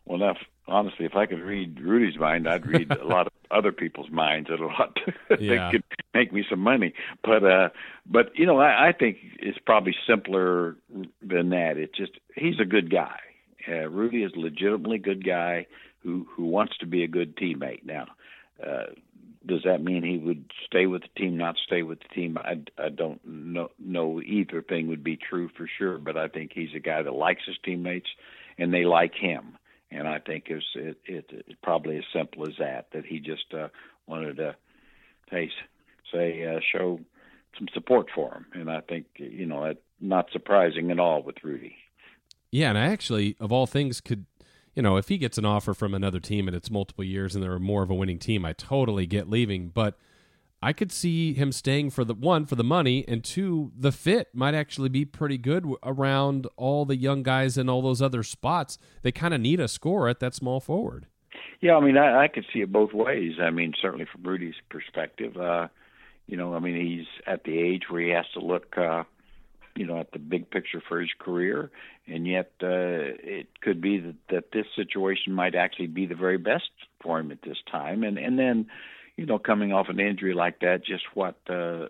Well, 0.06 0.20
now, 0.20 0.36
honestly, 0.72 1.06
if 1.06 1.16
I 1.16 1.25
could 1.25 1.42
read 1.42 1.80
Rudy's 1.80 2.20
mind, 2.20 2.48
I'd 2.48 2.66
read 2.66 2.92
a 2.92 3.06
lot 3.06 3.28
of 3.28 3.34
other 3.51 3.72
people's 3.72 4.10
minds 4.10 4.50
a 4.50 4.56
lot. 4.63 4.98
Yeah. 5.40 5.70
they 5.72 5.78
could 5.78 5.84
make 6.13 6.34
me 6.34 6.44
some 6.50 6.60
money. 6.60 6.94
But, 7.24 7.44
uh, 7.44 7.70
but 8.06 8.32
you 8.36 8.46
know, 8.46 8.60
I, 8.60 8.90
I 8.90 8.92
think 8.92 9.18
it's 9.40 9.58
probably 9.66 9.96
simpler 10.08 10.75
than 11.22 11.50
that. 11.50 11.78
It's 11.78 11.98
just 11.98 12.12
he's 12.36 12.60
a 12.60 12.66
good 12.66 12.92
guy. 12.92 13.18
Uh, 13.68 13.88
Rudy 13.90 14.24
is 14.24 14.34
a 14.36 14.40
legitimately 14.40 14.98
good 14.98 15.25
guy 15.25 15.68
who 16.04 16.28
who 16.36 16.46
wants 16.46 16.78
to 16.80 16.86
be 16.86 17.04
a 17.04 17.08
good 17.08 17.38
teammate. 17.38 17.86
Now, 17.86 18.08
uh, 18.62 18.88
does 19.46 19.62
that 19.66 19.84
mean 19.84 20.04
he 20.04 20.18
would 20.18 20.51
stay 20.66 20.86
with 20.86 21.01
the 21.01 21.20
team, 21.20 21.38
not 21.38 21.56
stay 21.66 21.82
with 21.82 22.00
the 22.00 22.13
team? 22.13 22.38
I, 22.38 22.62
I 22.78 22.90
don't 22.90 23.20
know, 23.25 23.70
know 23.80 24.22
either 24.22 24.62
thing 24.62 24.88
would 24.88 25.04
be 25.04 25.18
true 25.18 25.50
for 25.58 25.68
sure, 25.78 25.98
but 25.98 26.18
I 26.18 26.28
think 26.28 26.51
he's 26.54 26.75
a 26.75 26.80
guy 26.80 27.01
that 27.01 27.13
likes 27.13 27.42
his 27.46 27.58
teammates 27.63 28.10
and 28.58 28.74
they 28.74 28.86
like 28.86 29.13
him. 29.16 29.58
And 29.91 30.07
I 30.07 30.19
think 30.19 30.45
it's 30.48 30.65
it, 30.75 30.98
it, 31.05 31.25
it's 31.29 31.60
probably 31.62 31.98
as 31.98 32.03
simple 32.13 32.48
as 32.48 32.53
that, 32.60 32.88
that 32.93 33.05
he 33.05 33.19
just 33.19 33.53
uh, 33.53 33.67
wanted 34.07 34.38
to, 34.38 34.55
hey, 35.29 35.50
say, 36.12 36.45
uh, 36.45 36.60
show 36.71 37.00
some 37.57 37.67
support 37.74 38.07
for 38.13 38.33
him. 38.33 38.45
And 38.53 38.71
I 38.71 38.81
think, 38.81 39.07
you 39.17 39.45
know, 39.45 39.65
that 39.65 39.77
not 40.00 40.31
surprising 40.31 40.91
at 40.91 41.00
all 41.00 41.21
with 41.21 41.43
Rudy. 41.43 41.75
Yeah, 42.51 42.69
and 42.69 42.77
I 42.77 42.88
actually, 42.88 43.36
of 43.39 43.51
all 43.51 43.67
things, 43.67 44.01
could 44.01 44.25
you 44.75 44.81
know, 44.81 44.98
if 44.98 45.10
he 45.10 45.17
gets 45.17 45.38
an 45.38 45.45
offer 45.45 45.74
from 45.74 45.93
another 45.93 46.19
team 46.19 46.48
and 46.48 46.55
it's 46.55 46.71
multiple 46.71 47.03
years 47.03 47.36
and 47.36 47.43
they're 47.43 47.60
more 47.60 47.83
of 47.83 47.89
a 47.89 47.95
winning 47.95 48.19
team, 48.19 48.45
I 48.45 48.53
totally 48.53 49.05
get 49.05 49.29
leaving. 49.29 49.69
But 49.69 49.98
I 50.62 50.74
could 50.74 50.91
see 50.91 51.34
him 51.34 51.51
staying 51.51 51.89
for 51.89 52.06
the 52.06 52.13
one 52.13 52.46
for 52.46 52.56
the 52.56 52.63
money, 52.63 53.03
and 53.08 53.24
two, 53.24 53.72
the 53.75 53.91
fit 53.91 54.30
might 54.34 54.53
actually 54.53 54.89
be 54.89 55.06
pretty 55.06 55.38
good 55.38 55.65
around 55.84 56.48
all 56.56 56.86
the 56.86 56.96
young 56.96 57.24
guys 57.24 57.58
and 57.58 57.70
all 57.70 57.82
those 57.82 58.01
other 58.01 58.22
spots. 58.22 58.77
They 59.01 59.12
kind 59.12 59.34
of 59.34 59.41
need 59.41 59.60
a 59.60 59.68
score 59.68 60.08
at 60.08 60.20
that 60.20 60.36
small 60.36 60.60
forward. 60.60 61.08
Yeah, 61.62 61.75
I 61.75 61.80
mean, 61.80 61.98
I, 61.98 62.24
I 62.24 62.27
could 62.27 62.46
see 62.53 62.62
it 62.62 62.72
both 62.72 62.94
ways. 62.94 63.34
I 63.41 63.50
mean, 63.50 63.74
certainly 63.82 64.06
from 64.12 64.24
Rudy's 64.24 64.56
perspective, 64.70 65.38
uh, 65.38 65.68
you 66.27 66.38
know, 66.38 66.53
I 66.53 66.60
mean, 66.60 66.75
he's 66.75 67.08
at 67.25 67.44
the 67.44 67.58
age 67.58 67.84
where 67.89 68.01
he 68.01 68.10
has 68.10 68.25
to 68.34 68.39
look. 68.39 68.77
Uh, 68.77 69.03
you 69.75 69.86
know, 69.86 69.98
at 69.98 70.12
the 70.12 70.20
big 70.20 70.50
picture 70.50 70.82
for 70.86 71.00
his 71.00 71.12
career, 71.18 71.72
and 72.06 72.27
yet 72.27 72.51
uh, 72.62 72.68
it 72.68 73.48
could 73.62 73.80
be 73.80 74.00
that, 74.00 74.15
that 74.30 74.51
this 74.51 74.65
situation 74.75 75.34
might 75.34 75.56
actually 75.56 75.88
be 75.88 76.06
the 76.06 76.15
very 76.15 76.38
best 76.38 76.70
for 77.01 77.20
him 77.20 77.32
at 77.32 77.41
this 77.41 77.58
time. 77.72 78.03
And 78.03 78.18
and 78.18 78.38
then, 78.38 78.68
you 79.22 79.28
know, 79.28 79.38
coming 79.38 79.72
off 79.72 79.88
an 79.88 80.00
injury 80.00 80.34
like 80.34 80.62
that, 80.62 80.84
just 80.84 81.04
what 81.13 81.36
uh, 81.48 81.90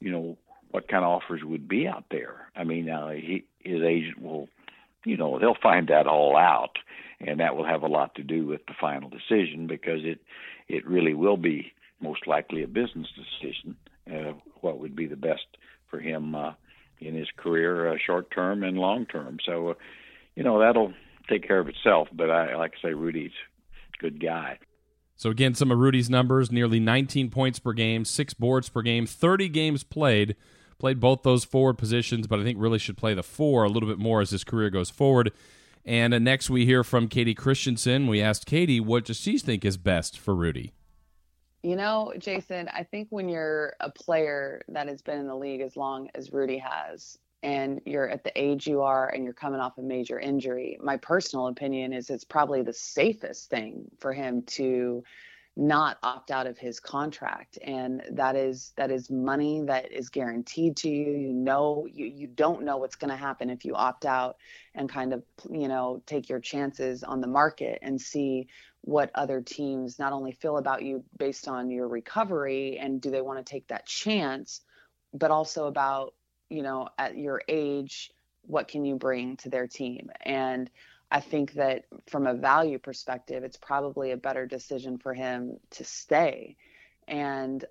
you 0.00 0.10
know, 0.10 0.38
what 0.70 0.88
kind 0.88 1.04
of 1.04 1.10
offers 1.10 1.42
would 1.44 1.68
be 1.68 1.86
out 1.86 2.04
there? 2.10 2.50
I 2.56 2.64
mean, 2.64 2.88
uh, 2.88 3.10
he 3.10 3.44
his 3.60 3.82
agent 3.82 4.22
will, 4.22 4.48
you 5.04 5.18
know, 5.18 5.38
they'll 5.38 5.62
find 5.62 5.88
that 5.88 6.06
all 6.06 6.34
out, 6.34 6.78
and 7.20 7.40
that 7.40 7.54
will 7.56 7.66
have 7.66 7.82
a 7.82 7.88
lot 7.88 8.14
to 8.14 8.22
do 8.22 8.46
with 8.46 8.64
the 8.66 8.72
final 8.80 9.10
decision 9.10 9.66
because 9.66 10.00
it 10.02 10.20
it 10.66 10.86
really 10.86 11.12
will 11.12 11.36
be 11.36 11.72
most 12.00 12.26
likely 12.26 12.62
a 12.62 12.66
business 12.68 13.08
decision. 13.14 13.76
Uh, 14.10 14.32
what 14.62 14.80
would 14.80 14.96
be 14.96 15.06
the 15.06 15.14
best 15.14 15.58
for 15.90 16.00
him? 16.00 16.34
Uh, 16.34 16.52
in 16.98 17.14
his 17.14 17.28
career, 17.36 17.92
uh, 17.92 17.98
short 17.98 18.30
term 18.30 18.62
and 18.62 18.78
long 18.78 19.04
term. 19.04 19.36
So, 19.44 19.68
uh, 19.68 19.74
you 20.34 20.42
know, 20.42 20.58
that'll 20.60 20.94
take 21.28 21.46
care 21.46 21.58
of 21.58 21.68
itself. 21.68 22.08
But 22.10 22.30
I 22.30 22.56
like 22.56 22.72
I 22.78 22.88
say, 22.88 22.94
Rudy's 22.94 23.32
a 23.98 24.02
good 24.02 24.18
guy. 24.18 24.58
So 25.16 25.30
again, 25.30 25.54
some 25.54 25.72
of 25.72 25.78
Rudy's 25.78 26.10
numbers: 26.10 26.52
nearly 26.52 26.80
19 26.80 27.30
points 27.30 27.58
per 27.58 27.72
game, 27.72 28.04
six 28.04 28.34
boards 28.34 28.68
per 28.68 28.82
game, 28.82 29.06
30 29.06 29.48
games 29.48 29.82
played. 29.82 30.36
Played 30.78 31.00
both 31.00 31.22
those 31.22 31.44
forward 31.44 31.78
positions, 31.78 32.26
but 32.26 32.38
I 32.38 32.44
think 32.44 32.58
really 32.60 32.78
should 32.78 32.98
play 32.98 33.14
the 33.14 33.22
four 33.22 33.64
a 33.64 33.68
little 33.68 33.88
bit 33.88 33.98
more 33.98 34.20
as 34.20 34.28
his 34.28 34.44
career 34.44 34.68
goes 34.68 34.90
forward. 34.90 35.32
And 35.86 36.12
uh, 36.12 36.18
next, 36.18 36.50
we 36.50 36.66
hear 36.66 36.84
from 36.84 37.08
Katie 37.08 37.34
Christensen. 37.34 38.08
We 38.08 38.20
asked 38.20 38.44
Katie 38.44 38.80
what 38.80 39.06
does 39.06 39.18
she 39.18 39.38
think 39.38 39.64
is 39.64 39.78
best 39.78 40.18
for 40.18 40.34
Rudy. 40.34 40.72
You 41.62 41.76
know, 41.76 42.12
Jason, 42.18 42.68
I 42.72 42.82
think 42.82 43.08
when 43.10 43.28
you're 43.28 43.74
a 43.80 43.90
player 43.90 44.62
that 44.68 44.88
has 44.88 45.00
been 45.00 45.18
in 45.18 45.26
the 45.26 45.34
league 45.34 45.60
as 45.60 45.76
long 45.76 46.10
as 46.14 46.32
Rudy 46.32 46.58
has, 46.58 47.18
and 47.42 47.80
you're 47.84 48.08
at 48.08 48.24
the 48.24 48.32
age 48.40 48.66
you 48.66 48.82
are 48.82 49.08
and 49.08 49.24
you're 49.24 49.32
coming 49.32 49.60
off 49.60 49.78
a 49.78 49.82
major 49.82 50.18
injury, 50.18 50.78
my 50.82 50.96
personal 50.96 51.48
opinion 51.48 51.92
is 51.92 52.10
it's 52.10 52.24
probably 52.24 52.62
the 52.62 52.72
safest 52.72 53.50
thing 53.50 53.90
for 53.98 54.12
him 54.12 54.42
to 54.42 55.04
not 55.58 55.96
opt 56.02 56.30
out 56.30 56.46
of 56.46 56.58
his 56.58 56.80
contract. 56.80 57.58
And 57.62 58.02
that 58.10 58.36
is 58.36 58.72
that 58.76 58.90
is 58.90 59.10
money 59.10 59.62
that 59.66 59.90
is 59.90 60.10
guaranteed 60.10 60.76
to 60.78 60.90
you. 60.90 61.12
You 61.12 61.32
know 61.32 61.86
you, 61.90 62.06
you 62.06 62.26
don't 62.26 62.62
know 62.62 62.76
what's 62.76 62.96
going 62.96 63.10
to 63.10 63.16
happen 63.16 63.48
if 63.48 63.64
you 63.64 63.74
opt 63.74 64.04
out 64.04 64.36
and 64.74 64.88
kind 64.88 65.14
of 65.14 65.22
you 65.50 65.68
know 65.68 66.02
take 66.06 66.28
your 66.28 66.40
chances 66.40 67.02
on 67.02 67.22
the 67.22 67.26
market 67.26 67.78
and 67.80 67.98
see 68.00 68.48
what 68.82 69.10
other 69.14 69.40
teams 69.40 69.98
not 69.98 70.12
only 70.12 70.32
feel 70.32 70.58
about 70.58 70.82
you 70.82 71.02
based 71.18 71.48
on 71.48 71.70
your 71.70 71.88
recovery 71.88 72.78
and 72.78 73.00
do 73.00 73.10
they 73.10 73.22
want 73.22 73.38
to 73.38 73.50
take 73.50 73.66
that 73.68 73.86
chance 73.86 74.60
but 75.12 75.30
also 75.30 75.66
about 75.66 76.14
you 76.50 76.62
know 76.62 76.88
at 76.98 77.16
your 77.16 77.42
age 77.48 78.10
what 78.42 78.68
can 78.68 78.84
you 78.84 78.96
bring 78.96 79.36
to 79.36 79.48
their 79.48 79.66
team 79.66 80.10
and 80.24 80.70
I 81.10 81.20
think 81.20 81.52
that 81.54 81.84
from 82.08 82.26
a 82.26 82.34
value 82.34 82.78
perspective, 82.78 83.44
it's 83.44 83.56
probably 83.56 84.10
a 84.10 84.16
better 84.16 84.44
decision 84.44 84.98
for 84.98 85.14
him 85.14 85.58
to 85.70 85.84
stay. 85.84 86.56
And 87.06 87.64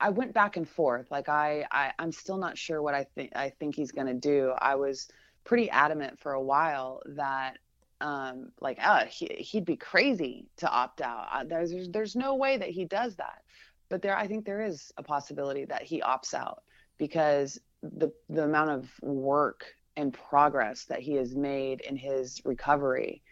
I 0.00 0.10
went 0.10 0.32
back 0.32 0.56
and 0.56 0.68
forth. 0.68 1.10
Like 1.10 1.28
I, 1.28 1.66
I 1.70 1.92
I'm 1.98 2.12
still 2.12 2.38
not 2.38 2.56
sure 2.56 2.80
what 2.80 2.94
I 2.94 3.04
think 3.04 3.32
I 3.36 3.50
think 3.50 3.74
he's 3.74 3.92
to 3.92 4.14
do. 4.14 4.52
I 4.58 4.76
was 4.76 5.08
pretty 5.44 5.68
adamant 5.70 6.18
for 6.20 6.32
a 6.32 6.42
while 6.42 7.02
that 7.06 7.58
um, 8.00 8.52
like 8.60 8.78
uh, 8.80 9.04
he, 9.06 9.26
he'd 9.26 9.64
be 9.64 9.76
crazy 9.76 10.46
to 10.58 10.70
opt 10.70 11.00
out. 11.00 11.26
Uh, 11.32 11.44
there's 11.44 11.88
there's 11.90 12.16
no 12.16 12.36
way 12.36 12.56
that 12.56 12.70
he 12.70 12.84
does 12.84 13.16
that. 13.16 13.42
But 13.90 14.00
there 14.00 14.16
I 14.16 14.26
think 14.26 14.46
there 14.46 14.62
is 14.62 14.92
a 14.96 15.02
possibility 15.02 15.64
that 15.66 15.82
he 15.82 16.00
opts 16.00 16.32
out 16.32 16.62
because 16.96 17.58
the 17.82 18.12
the 18.28 18.44
amount 18.44 18.70
of 18.70 18.88
work 19.02 19.64
and 19.96 20.12
progress 20.12 20.84
that 20.84 21.00
he 21.00 21.14
has 21.14 21.34
made 21.34 21.80
in 21.80 21.96
his 21.96 22.40
recovery 22.44 23.22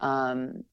um, 0.00 0.64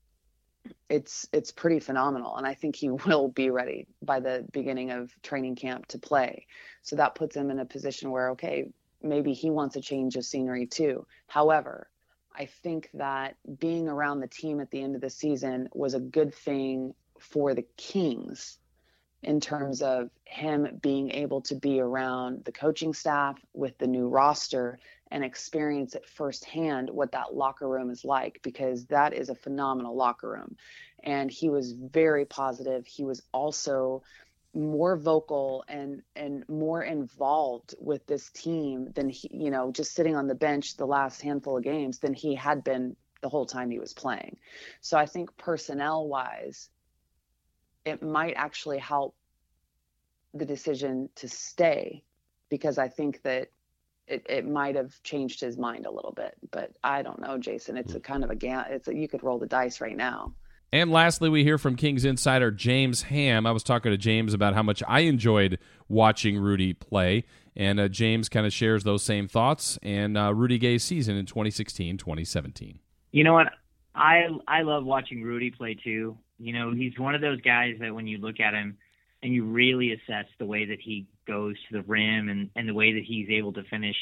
it's 0.89 1.27
it's 1.31 1.51
pretty 1.51 1.79
phenomenal. 1.79 2.35
And 2.37 2.45
i 2.45 2.53
think 2.53 2.75
he 2.75 2.89
will 3.05 3.29
be 3.29 3.49
ready 3.49 3.87
by 4.01 4.19
the 4.19 4.45
beginning 4.51 4.91
of 4.91 5.11
training 5.21 5.55
camp 5.55 5.87
to 5.87 5.99
play. 5.99 6.47
So 6.81 6.95
that 6.95 7.15
puts 7.15 7.35
him 7.35 7.51
in 7.51 7.59
a 7.59 7.65
position 7.65 8.11
where 8.11 8.31
okay 8.31 8.69
maybe 9.01 9.33
he 9.33 9.49
wants 9.51 9.75
a 9.75 9.81
change 9.81 10.15
of 10.15 10.25
scenery 10.25 10.67
too. 10.67 11.05
However 11.27 11.89
i 12.37 12.45
think 12.45 12.89
that 12.93 13.35
being 13.59 13.87
around 13.87 14.19
the 14.19 14.27
team 14.27 14.59
at 14.59 14.69
the 14.71 14.81
end 14.81 14.95
of 14.95 15.01
the 15.01 15.09
season 15.09 15.69
was 15.73 15.93
a 15.93 15.99
good 15.99 16.33
thing 16.33 16.93
for 17.19 17.53
the 17.53 17.65
kings 17.77 18.57
in 19.25 19.41
terms 19.41 19.81
of 19.81 20.11
him 20.23 20.79
being 20.81 21.09
able 21.09 21.41
to 21.41 21.55
be 21.55 21.79
around 21.79 22.45
the 22.45 22.51
coaching 22.51 22.93
staff 22.93 23.43
with 23.53 23.75
the 23.79 23.87
new 23.87 24.07
roster 24.07 24.77
and 25.09 25.23
experience 25.23 25.95
it 25.95 26.07
firsthand 26.07 26.91
what 26.91 27.11
that 27.11 27.33
locker 27.33 27.67
room 27.67 27.89
is 27.89 28.05
like 28.05 28.39
because 28.43 28.85
that 28.85 29.13
is 29.13 29.29
a 29.29 29.35
phenomenal 29.35 29.95
locker 29.95 30.29
room. 30.29 30.55
And 31.03 31.31
he 31.31 31.49
was 31.49 31.71
very 31.71 32.25
positive. 32.25 32.85
He 32.85 33.03
was 33.03 33.23
also 33.31 34.03
more 34.53 34.95
vocal 34.95 35.65
and 35.67 36.03
and 36.15 36.47
more 36.47 36.83
involved 36.83 37.75
with 37.79 38.05
this 38.05 38.29
team 38.29 38.91
than 38.93 39.09
he 39.09 39.29
you 39.33 39.51
know 39.51 39.69
just 39.71 39.93
sitting 39.93 40.15
on 40.15 40.27
the 40.27 40.35
bench 40.35 40.77
the 40.77 40.85
last 40.85 41.21
handful 41.21 41.57
of 41.57 41.63
games 41.63 41.99
than 41.99 42.13
he 42.13 42.33
had 42.33 42.63
been 42.63 42.95
the 43.21 43.27
whole 43.27 43.45
time 43.45 43.69
he 43.69 43.79
was 43.79 43.93
playing 43.93 44.37
so 44.79 44.97
i 44.97 45.05
think 45.05 45.35
personnel 45.35 46.07
wise 46.07 46.69
it 47.85 48.01
might 48.01 48.33
actually 48.35 48.79
help 48.79 49.15
the 50.33 50.45
decision 50.45 51.09
to 51.15 51.27
stay 51.27 52.03
because 52.49 52.77
i 52.77 52.87
think 52.87 53.21
that 53.23 53.49
it, 54.07 54.23
it 54.29 54.47
might 54.47 54.75
have 54.75 55.01
changed 55.01 55.39
his 55.39 55.57
mind 55.57 55.85
a 55.85 55.91
little 55.91 56.11
bit 56.11 56.35
but 56.51 56.71
i 56.83 57.01
don't 57.01 57.21
know 57.21 57.37
jason 57.37 57.77
it's 57.77 57.95
a 57.95 57.99
kind 57.99 58.23
of 58.23 58.29
a 58.29 58.65
it's 58.69 58.87
a, 58.87 58.95
you 58.95 59.07
could 59.07 59.23
roll 59.23 59.39
the 59.39 59.47
dice 59.47 59.81
right 59.81 59.97
now 59.97 60.33
and 60.75 60.91
lastly, 60.91 61.29
we 61.29 61.43
hear 61.43 61.57
from 61.57 61.77
Kings 61.77 62.03
insider 62.03 62.51
James 62.51 63.03
Ham. 63.03 63.45
I 63.45 63.51
was 63.51 63.63
talking 63.63 63.91
to 63.91 63.97
James 63.97 64.33
about 64.33 64.55
how 64.55 64.63
much 64.63 64.83
I 64.87 65.01
enjoyed 65.01 65.57
watching 65.87 66.37
Rudy 66.37 66.73
play, 66.73 67.23
and 67.55 67.79
uh, 67.79 67.87
James 67.87 68.27
kind 68.27 68.45
of 68.45 68.51
shares 68.51 68.83
those 68.83 69.01
same 69.01 69.29
thoughts 69.29 69.79
and 69.81 70.17
uh, 70.17 70.33
Rudy 70.33 70.57
Gay's 70.57 70.83
season 70.83 71.15
in 71.15 71.25
2016 71.25 71.97
2017. 71.97 72.79
You 73.13 73.23
know 73.23 73.33
what? 73.33 73.53
I 73.93 74.23
I 74.47 74.63
love 74.63 74.83
watching 74.83 75.23
Rudy 75.23 75.49
play 75.49 75.75
too. 75.75 76.17
You 76.37 76.53
know, 76.53 76.73
he's 76.73 76.97
one 76.97 77.15
of 77.15 77.21
those 77.21 77.41
guys 77.41 77.75
that 77.79 77.93
when 77.93 78.07
you 78.07 78.17
look 78.17 78.39
at 78.39 78.53
him 78.53 78.77
and 79.23 79.33
you 79.33 79.45
really 79.45 79.93
assess 79.93 80.25
the 80.37 80.45
way 80.45 80.65
that 80.65 80.79
he 80.81 81.07
goes 81.27 81.55
to 81.69 81.77
the 81.77 81.83
rim 81.83 82.29
and, 82.29 82.49
and 82.55 82.67
the 82.67 82.73
way 82.73 82.93
that 82.93 83.03
he's 83.03 83.29
able 83.29 83.53
to 83.53 83.63
finish, 83.63 83.95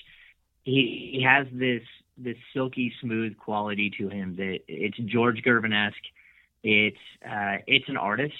he, 0.64 1.12
he 1.14 1.24
has 1.24 1.48
this 1.52 1.84
this 2.16 2.38
silky 2.54 2.94
smooth 3.02 3.36
quality 3.38 3.92
to 3.98 4.08
him 4.08 4.36
that 4.36 4.60
it's 4.68 4.98
George 4.98 5.42
Gervin 5.44 5.74
esque 5.74 6.04
it's 6.64 6.98
uh, 7.26 7.58
it's 7.68 7.90
an 7.90 7.98
artist, 7.98 8.34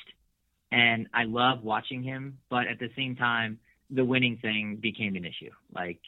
and 0.72 1.08
I 1.14 1.26
love 1.26 1.64
watching 1.64 2.04
him. 2.04 2.40
But 2.50 2.68
at 2.68 2.80
the 2.80 2.90
same 2.96 3.16
time, 3.16 3.60
the 3.90 4.06
winning 4.06 4.38
thing 4.42 4.80
became 4.82 5.16
an 5.16 5.26
issue. 5.26 5.52
Like, 5.76 6.00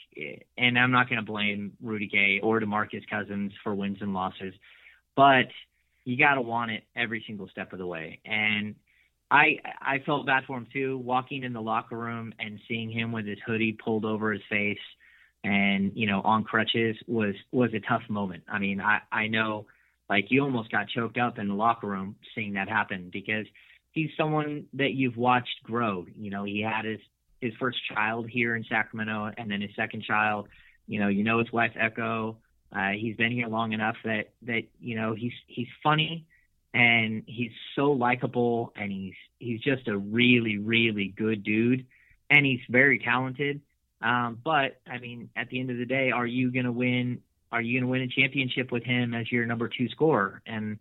and 0.57 0.79
I'm 0.79 0.91
not 0.91 1.09
going 1.09 1.19
to 1.19 1.25
blame 1.25 1.73
Rudy 1.81 2.07
Gay 2.07 2.39
or 2.41 2.61
DeMarcus 2.61 3.07
Cousins 3.09 3.51
for 3.63 3.75
wins 3.75 3.97
and 3.99 4.13
losses, 4.13 4.53
but 5.15 5.47
you 6.05 6.17
got 6.17 6.35
to 6.35 6.41
want 6.41 6.71
it 6.71 6.83
every 6.95 7.23
single 7.27 7.49
step 7.49 7.73
of 7.73 7.79
the 7.79 7.87
way. 7.87 8.19
And 8.25 8.75
I 9.29 9.57
I 9.81 9.99
felt 10.05 10.25
bad 10.25 10.43
for 10.45 10.57
him 10.57 10.67
too, 10.71 10.97
walking 10.99 11.43
in 11.43 11.53
the 11.53 11.61
locker 11.61 11.97
room 11.97 12.33
and 12.39 12.59
seeing 12.67 12.89
him 12.89 13.11
with 13.11 13.25
his 13.25 13.39
hoodie 13.45 13.73
pulled 13.73 14.05
over 14.05 14.31
his 14.31 14.43
face 14.49 14.77
and 15.43 15.91
you 15.95 16.07
know 16.07 16.21
on 16.21 16.43
crutches 16.43 16.95
was 17.07 17.35
was 17.51 17.71
a 17.73 17.79
tough 17.87 18.01
moment. 18.09 18.43
I 18.47 18.59
mean, 18.59 18.81
I 18.81 18.99
I 19.11 19.27
know 19.27 19.65
like 20.09 20.25
you 20.29 20.41
almost 20.43 20.71
got 20.71 20.87
choked 20.89 21.17
up 21.17 21.39
in 21.39 21.47
the 21.47 21.53
locker 21.53 21.87
room 21.87 22.15
seeing 22.33 22.53
that 22.53 22.67
happen 22.67 23.09
because 23.11 23.45
he's 23.91 24.09
someone 24.17 24.65
that 24.73 24.93
you've 24.93 25.17
watched 25.17 25.63
grow. 25.63 26.05
You 26.17 26.31
know, 26.31 26.43
he 26.43 26.61
had 26.61 26.85
his 26.85 26.99
his 27.41 27.53
first 27.59 27.77
child 27.93 28.29
here 28.29 28.55
in 28.55 28.63
Sacramento, 28.67 29.31
and 29.37 29.49
then 29.49 29.61
his 29.61 29.71
second 29.75 30.03
child. 30.03 30.47
You 30.87 30.99
know, 30.99 31.07
you 31.07 31.23
know 31.23 31.39
his 31.39 31.51
wife 31.51 31.71
Echo. 31.79 32.37
Uh, 32.75 32.91
he's 32.91 33.15
been 33.15 33.31
here 33.31 33.47
long 33.47 33.71
enough 33.71 33.95
that 34.03 34.31
that 34.43 34.63
you 34.81 34.95
know 34.95 35.13
he's 35.13 35.33
he's 35.47 35.67
funny 35.81 36.25
and 36.73 37.23
he's 37.25 37.51
so 37.75 37.91
likable 37.91 38.73
and 38.75 38.91
he's 38.91 39.13
he's 39.39 39.61
just 39.61 39.87
a 39.87 39.97
really 39.97 40.57
really 40.57 41.13
good 41.15 41.43
dude 41.43 41.85
and 42.29 42.45
he's 42.45 42.59
very 42.69 42.99
talented. 42.99 43.61
Um, 44.01 44.39
but 44.43 44.81
I 44.85 44.99
mean, 44.99 45.29
at 45.35 45.49
the 45.49 45.59
end 45.59 45.71
of 45.71 45.77
the 45.77 45.85
day, 45.85 46.11
are 46.11 46.25
you 46.25 46.51
going 46.51 46.65
to 46.65 46.71
win 46.71 47.21
are 47.51 47.61
you 47.61 47.79
going 47.79 47.83
to 47.83 47.91
win 47.91 48.01
a 48.01 48.07
championship 48.07 48.71
with 48.71 48.83
him 48.83 49.13
as 49.13 49.31
your 49.31 49.45
number 49.45 49.69
two 49.69 49.87
scorer? 49.89 50.41
And 50.45 50.77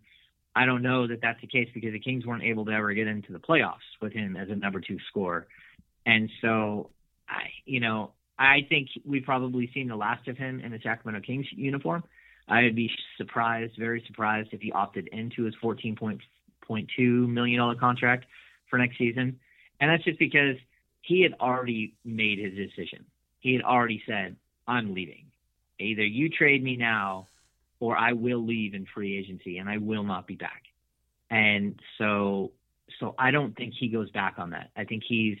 I 0.55 0.65
don't 0.65 0.81
know 0.81 1.07
that 1.07 1.21
that's 1.21 1.39
the 1.39 1.47
case 1.47 1.69
because 1.73 1.93
the 1.93 1.99
Kings 1.99 2.25
weren't 2.25 2.43
able 2.43 2.65
to 2.65 2.71
ever 2.71 2.93
get 2.93 3.07
into 3.07 3.31
the 3.31 3.39
playoffs 3.39 3.87
with 4.01 4.11
him 4.11 4.35
as 4.35 4.49
a 4.49 4.55
number 4.55 4.81
two 4.81 4.97
scorer. 5.09 5.47
And 6.05 6.29
so, 6.41 6.89
I, 7.29 7.43
you 7.65 7.79
know, 7.79 8.11
I 8.37 8.65
think 8.67 8.89
we've 9.05 9.23
probably 9.23 9.69
seen 9.73 9.87
the 9.87 9.95
last 9.95 10.27
of 10.27 10.37
him 10.37 10.59
in 10.59 10.71
the 10.71 10.79
Sacramento 10.83 11.25
Kings 11.25 11.45
uniform. 11.51 12.03
I 12.47 12.63
would 12.63 12.75
be 12.75 12.91
surprised, 13.17 13.73
very 13.77 14.03
surprised, 14.05 14.49
if 14.51 14.61
he 14.61 14.71
opted 14.71 15.07
into 15.07 15.43
his 15.43 15.55
$14.2 15.63 16.19
million 17.27 17.77
contract 17.79 18.25
for 18.69 18.77
next 18.77 18.97
season. 18.97 19.39
And 19.79 19.89
that's 19.89 20.03
just 20.03 20.19
because 20.19 20.55
he 21.01 21.21
had 21.21 21.33
already 21.39 21.95
made 22.03 22.39
his 22.39 22.53
decision. 22.53 23.05
He 23.39 23.53
had 23.53 23.63
already 23.63 24.01
said, 24.07 24.35
I'm 24.67 24.93
leaving. 24.93 25.25
Either 25.79 26.05
you 26.05 26.29
trade 26.29 26.63
me 26.63 26.75
now 26.77 27.27
or 27.79 27.97
I 27.97 28.13
will 28.13 28.43
leave 28.45 28.73
in 28.73 28.85
free 28.93 29.17
agency 29.17 29.57
and 29.57 29.69
I 29.69 29.77
will 29.77 30.03
not 30.03 30.27
be 30.27 30.35
back. 30.35 30.63
And 31.29 31.79
so 31.97 32.51
so 32.99 33.15
I 33.17 33.31
don't 33.31 33.55
think 33.55 33.73
he 33.77 33.87
goes 33.87 34.09
back 34.11 34.35
on 34.37 34.51
that. 34.51 34.69
I 34.75 34.85
think 34.85 35.03
he's 35.07 35.37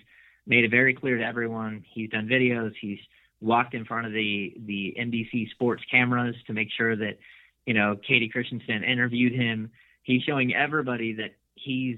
made 0.47 0.63
it 0.63 0.71
very 0.71 0.93
clear 0.93 1.17
to 1.17 1.23
everyone. 1.23 1.83
He's 1.93 2.09
done 2.09 2.27
videos, 2.27 2.73
he's 2.79 2.99
walked 3.41 3.73
in 3.73 3.85
front 3.85 4.07
of 4.07 4.13
the 4.13 4.55
the 4.65 4.95
NBC 4.99 5.49
sports 5.51 5.83
cameras 5.89 6.35
to 6.47 6.53
make 6.53 6.69
sure 6.75 6.95
that, 6.95 7.17
you 7.65 7.73
know, 7.73 7.95
Katie 7.95 8.29
Christensen 8.29 8.83
interviewed 8.83 9.33
him. 9.33 9.71
He's 10.03 10.23
showing 10.23 10.53
everybody 10.53 11.13
that 11.13 11.35
he's 11.55 11.97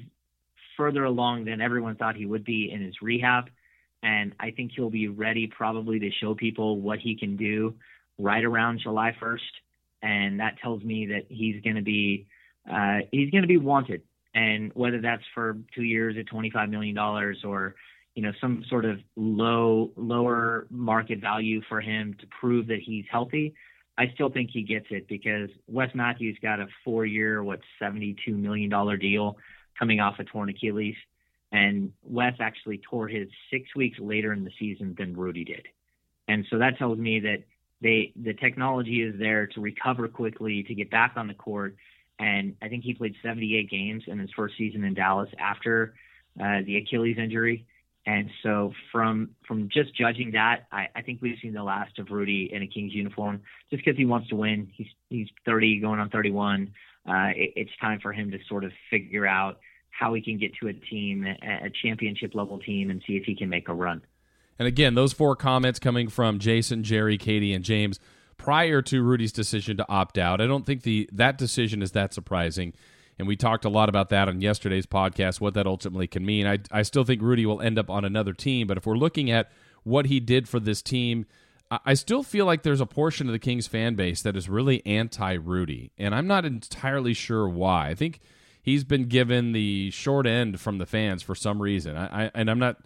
further 0.76 1.04
along 1.04 1.46
than 1.46 1.60
everyone 1.60 1.96
thought 1.96 2.16
he 2.16 2.26
would 2.26 2.46
be 2.46 2.72
in 2.72 2.82
his 2.82 2.96
rehab. 3.02 3.50
And 4.04 4.34
I 4.40 4.52
think 4.52 4.72
he'll 4.76 4.92
be 4.92 5.08
ready 5.08 5.48
probably 5.48 6.00
to 6.00 6.12
show 6.12 6.36
people 6.36 6.80
what 6.80 7.00
he 7.00 7.16
can 7.16 7.36
do 7.36 7.74
right 8.20 8.44
around 8.44 8.80
July 8.82 9.16
1st, 9.20 9.40
and 10.02 10.40
that 10.40 10.60
tells 10.62 10.84
me 10.84 11.08
that 11.08 11.26
he's 11.30 11.62
going 11.64 11.76
to 11.76 11.82
be 11.82 12.28
uh, 12.72 13.00
he's 13.12 13.32
going 13.32 13.42
to 13.42 13.48
be 13.48 13.58
wanted. 13.58 14.02
And 14.36 14.72
whether 14.76 15.02
that's 15.02 15.24
for 15.34 15.58
two 15.74 15.84
years 15.84 16.16
at 16.20 16.28
25 16.28 16.70
million 16.70 16.96
dollars 16.96 17.40
or 17.44 17.76
you 18.18 18.24
know 18.24 18.32
some 18.42 18.66
sort 18.68 18.84
of 18.84 19.00
low 19.16 19.92
lower 19.96 20.66
market 20.72 21.22
value 21.22 21.62
for 21.70 21.80
him 21.80 22.16
to 22.20 22.26
prove 22.42 22.66
that 22.66 22.80
he's 22.84 23.06
healthy, 23.12 23.54
I 23.96 24.08
still 24.16 24.32
think 24.32 24.50
he 24.52 24.64
gets 24.64 24.88
it 24.90 25.08
because 25.08 25.52
Wes 25.68 25.92
Matthews 25.94 26.36
got 26.42 26.60
a 26.60 26.66
four-year, 26.84 27.44
what 27.44 27.60
72 27.78 28.36
million 28.36 28.72
dollar 28.72 28.98
deal 28.98 29.38
coming 29.78 30.00
off 30.00 30.16
a 30.18 30.24
torn 30.24 30.50
Achilles, 30.50 30.96
and 31.52 31.94
Wes 32.02 32.34
actually 32.40 32.80
tore 32.90 33.08
his 33.08 33.28
six 33.52 33.76
weeks 33.76 34.00
later 34.00 34.34
in 34.34 34.44
the 34.44 34.52
season 34.58 34.96
than 34.98 35.16
Rudy 35.16 35.44
did, 35.44 35.68
and 36.28 36.44
so 36.50 36.58
that 36.58 36.80
tells 36.80 36.98
me 36.98 37.20
that 37.20 37.44
they 37.82 38.14
the 38.16 38.34
technology 38.34 39.04
is 39.04 39.14
there 39.20 39.46
to 39.46 39.62
recover 39.62 40.08
quickly 40.08 40.64
to 40.64 40.74
get 40.74 40.90
back 40.90 41.14
on 41.18 41.28
the 41.28 41.36
court. 41.36 41.76
And 42.18 42.56
I 42.64 42.68
think 42.68 42.84
he 42.84 42.96
played 42.96 43.14
78 43.22 43.70
games 43.70 44.06
in 44.08 44.18
his 44.18 44.32
first 44.36 44.56
season 44.58 44.84
in 44.84 44.96
Dallas 44.96 45.30
after 45.38 45.94
uh, 46.42 46.62
the 46.66 46.78
Achilles 46.78 47.20
injury. 47.20 47.68
And 48.08 48.30
so 48.42 48.72
from 48.90 49.32
from 49.46 49.68
just 49.68 49.94
judging 49.94 50.32
that, 50.32 50.68
I, 50.72 50.88
I 50.96 51.02
think 51.02 51.22
we've 51.22 51.36
seen 51.42 51.54
the 51.54 51.62
last 51.62 52.00
of 52.00 52.10
Rudy 52.10 52.50
in 52.52 52.64
a 52.64 52.68
Kings 52.68 52.94
uniform 52.94 53.42
just 53.70 53.84
because 53.84 53.98
he 53.98 54.06
wants 54.06 54.30
to 54.30 54.36
win. 54.38 54.72
He's 54.74 54.88
he's 55.10 55.28
30 55.46 55.82
going 55.82 56.00
on 56.00 56.10
31. 56.10 56.72
Uh, 57.06 57.12
it, 57.36 57.52
it's 57.58 57.72
time 57.82 58.00
for 58.02 58.14
him 58.14 58.32
to 58.32 58.38
sort 58.48 58.64
of 58.64 58.72
figure 58.90 59.28
out 59.28 59.60
how 59.90 60.14
he 60.14 60.22
can 60.22 60.38
get 60.38 60.54
to 60.62 60.70
a 60.70 60.74
team, 60.74 61.26
a, 61.26 61.70
championship 61.82 62.34
level 62.34 62.60
team, 62.60 62.90
and 62.92 63.04
see 63.06 63.18
if 63.18 63.26
he 63.26 63.36
can 63.36 63.50
make 63.50 63.68
a 63.68 63.74
run. 63.74 64.02
And 64.58 64.68
again, 64.68 64.96
those 64.96 65.12
four 65.12 65.36
comments 65.36 65.80
coming 65.80 66.08
from 66.08 66.40
Jason, 66.40 66.84
Jerry, 66.84 67.18
Katie, 67.18 67.54
and 67.54 67.66
James 67.66 68.00
prior 68.38 68.82
to 68.84 69.02
Rudy's 69.02 69.34
decision 69.34 69.76
to 69.78 69.86
opt 69.90 70.18
out. 70.18 70.40
I 70.40 70.48
don't 70.48 70.66
think 70.66 70.84
the 70.84 71.10
that 71.12 71.38
decision 71.38 71.82
is 71.82 71.92
that 71.92 72.14
surprising. 72.14 72.74
And 73.20 73.28
we 73.28 73.36
talked 73.36 73.66
a 73.66 73.70
lot 73.70 73.90
about 73.90 74.10
that 74.10 74.28
on 74.28 74.42
yesterday's 74.42 74.86
podcast, 74.86 75.42
what 75.42 75.54
that 75.56 75.66
ultimately 75.66 76.08
can 76.08 76.26
mean. 76.26 76.46
I, 76.46 76.60
I 76.72 76.84
still 76.84 77.04
think 77.04 77.22
Rudy 77.22 77.46
will 77.46 77.62
end 77.62 77.80
up 77.80 77.90
on 77.90 78.06
another 78.06 78.34
team, 78.34 78.68
but 78.68 78.78
if 78.78 78.86
we're 78.86 78.96
looking 78.96 79.32
at 79.32 79.52
what 79.84 80.06
he 80.06 80.20
did 80.20 80.48
for 80.48 80.60
this 80.60 80.82
team, 80.82 81.26
I 81.70 81.96
still 81.96 82.24
feel 82.24 82.46
like 82.46 82.64
there's 82.64 82.80
a 82.80 82.86
portion 82.86 83.28
of 83.28 83.34
the 83.34 83.40
Kings 83.40 83.68
fan 83.68 83.96
base 83.96 84.22
that 84.22 84.38
is 84.38 84.48
really 84.48 84.86
anti 84.86 85.34
Rudy. 85.34 85.92
And 85.98 86.16
I'm 86.16 86.28
not 86.28 86.46
entirely 86.46 87.14
sure 87.14 87.48
why. 87.50 87.90
I 87.90 87.96
think 87.96 88.22
he's 88.62 88.86
been 88.86 89.06
given 89.06 89.52
the 89.52 89.92
short 89.92 90.26
end 90.26 90.62
from 90.62 90.78
the 90.78 90.86
fans 90.86 91.24
for 91.24 91.36
some 91.36 91.62
reason. 91.62 91.98
I, 91.98 92.26
I 92.26 92.32
and 92.34 92.50
I'm 92.50 92.60
not 92.60 92.78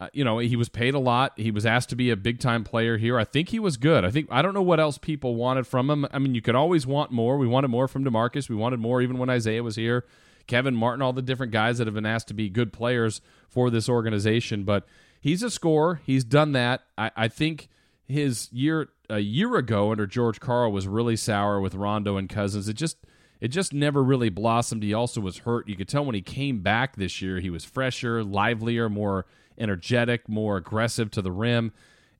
uh, 0.00 0.08
you 0.12 0.24
know, 0.24 0.38
he 0.38 0.56
was 0.56 0.68
paid 0.68 0.94
a 0.94 0.98
lot. 0.98 1.32
He 1.36 1.50
was 1.50 1.64
asked 1.64 1.88
to 1.90 1.96
be 1.96 2.10
a 2.10 2.16
big 2.16 2.40
time 2.40 2.64
player 2.64 2.98
here. 2.98 3.18
I 3.18 3.24
think 3.24 3.50
he 3.50 3.60
was 3.60 3.76
good. 3.76 4.04
I 4.04 4.10
think 4.10 4.28
I 4.30 4.42
don't 4.42 4.54
know 4.54 4.62
what 4.62 4.80
else 4.80 4.98
people 4.98 5.36
wanted 5.36 5.66
from 5.66 5.88
him. 5.88 6.06
I 6.12 6.18
mean, 6.18 6.34
you 6.34 6.42
could 6.42 6.56
always 6.56 6.86
want 6.86 7.12
more. 7.12 7.38
We 7.38 7.46
wanted 7.46 7.68
more 7.68 7.86
from 7.86 8.04
DeMarcus. 8.04 8.48
We 8.48 8.56
wanted 8.56 8.80
more 8.80 9.00
even 9.00 9.18
when 9.18 9.30
Isaiah 9.30 9.62
was 9.62 9.76
here. 9.76 10.04
Kevin 10.46 10.74
Martin, 10.74 11.00
all 11.00 11.12
the 11.12 11.22
different 11.22 11.52
guys 11.52 11.78
that 11.78 11.86
have 11.86 11.94
been 11.94 12.04
asked 12.04 12.28
to 12.28 12.34
be 12.34 12.50
good 12.50 12.72
players 12.72 13.20
for 13.48 13.70
this 13.70 13.88
organization. 13.88 14.64
But 14.64 14.84
he's 15.20 15.42
a 15.42 15.50
scorer. 15.50 16.00
He's 16.04 16.24
done 16.24 16.52
that. 16.52 16.82
I, 16.98 17.10
I 17.16 17.28
think 17.28 17.68
his 18.06 18.52
year 18.52 18.88
a 19.08 19.20
year 19.20 19.56
ago 19.56 19.92
under 19.92 20.06
George 20.06 20.40
Karl 20.40 20.72
was 20.72 20.88
really 20.88 21.16
sour 21.16 21.60
with 21.60 21.74
Rondo 21.74 22.16
and 22.16 22.28
Cousins. 22.28 22.68
It 22.68 22.74
just 22.74 22.96
it 23.40 23.48
just 23.48 23.72
never 23.72 24.02
really 24.02 24.28
blossomed. 24.28 24.82
He 24.82 24.92
also 24.92 25.20
was 25.20 25.38
hurt. 25.38 25.68
You 25.68 25.76
could 25.76 25.88
tell 25.88 26.04
when 26.04 26.14
he 26.14 26.22
came 26.22 26.62
back 26.62 26.96
this 26.96 27.22
year, 27.22 27.40
he 27.40 27.50
was 27.50 27.64
fresher, 27.64 28.24
livelier, 28.24 28.88
more 28.88 29.26
energetic, 29.58 30.28
more 30.28 30.56
aggressive 30.56 31.10
to 31.12 31.22
the 31.22 31.32
rim. 31.32 31.72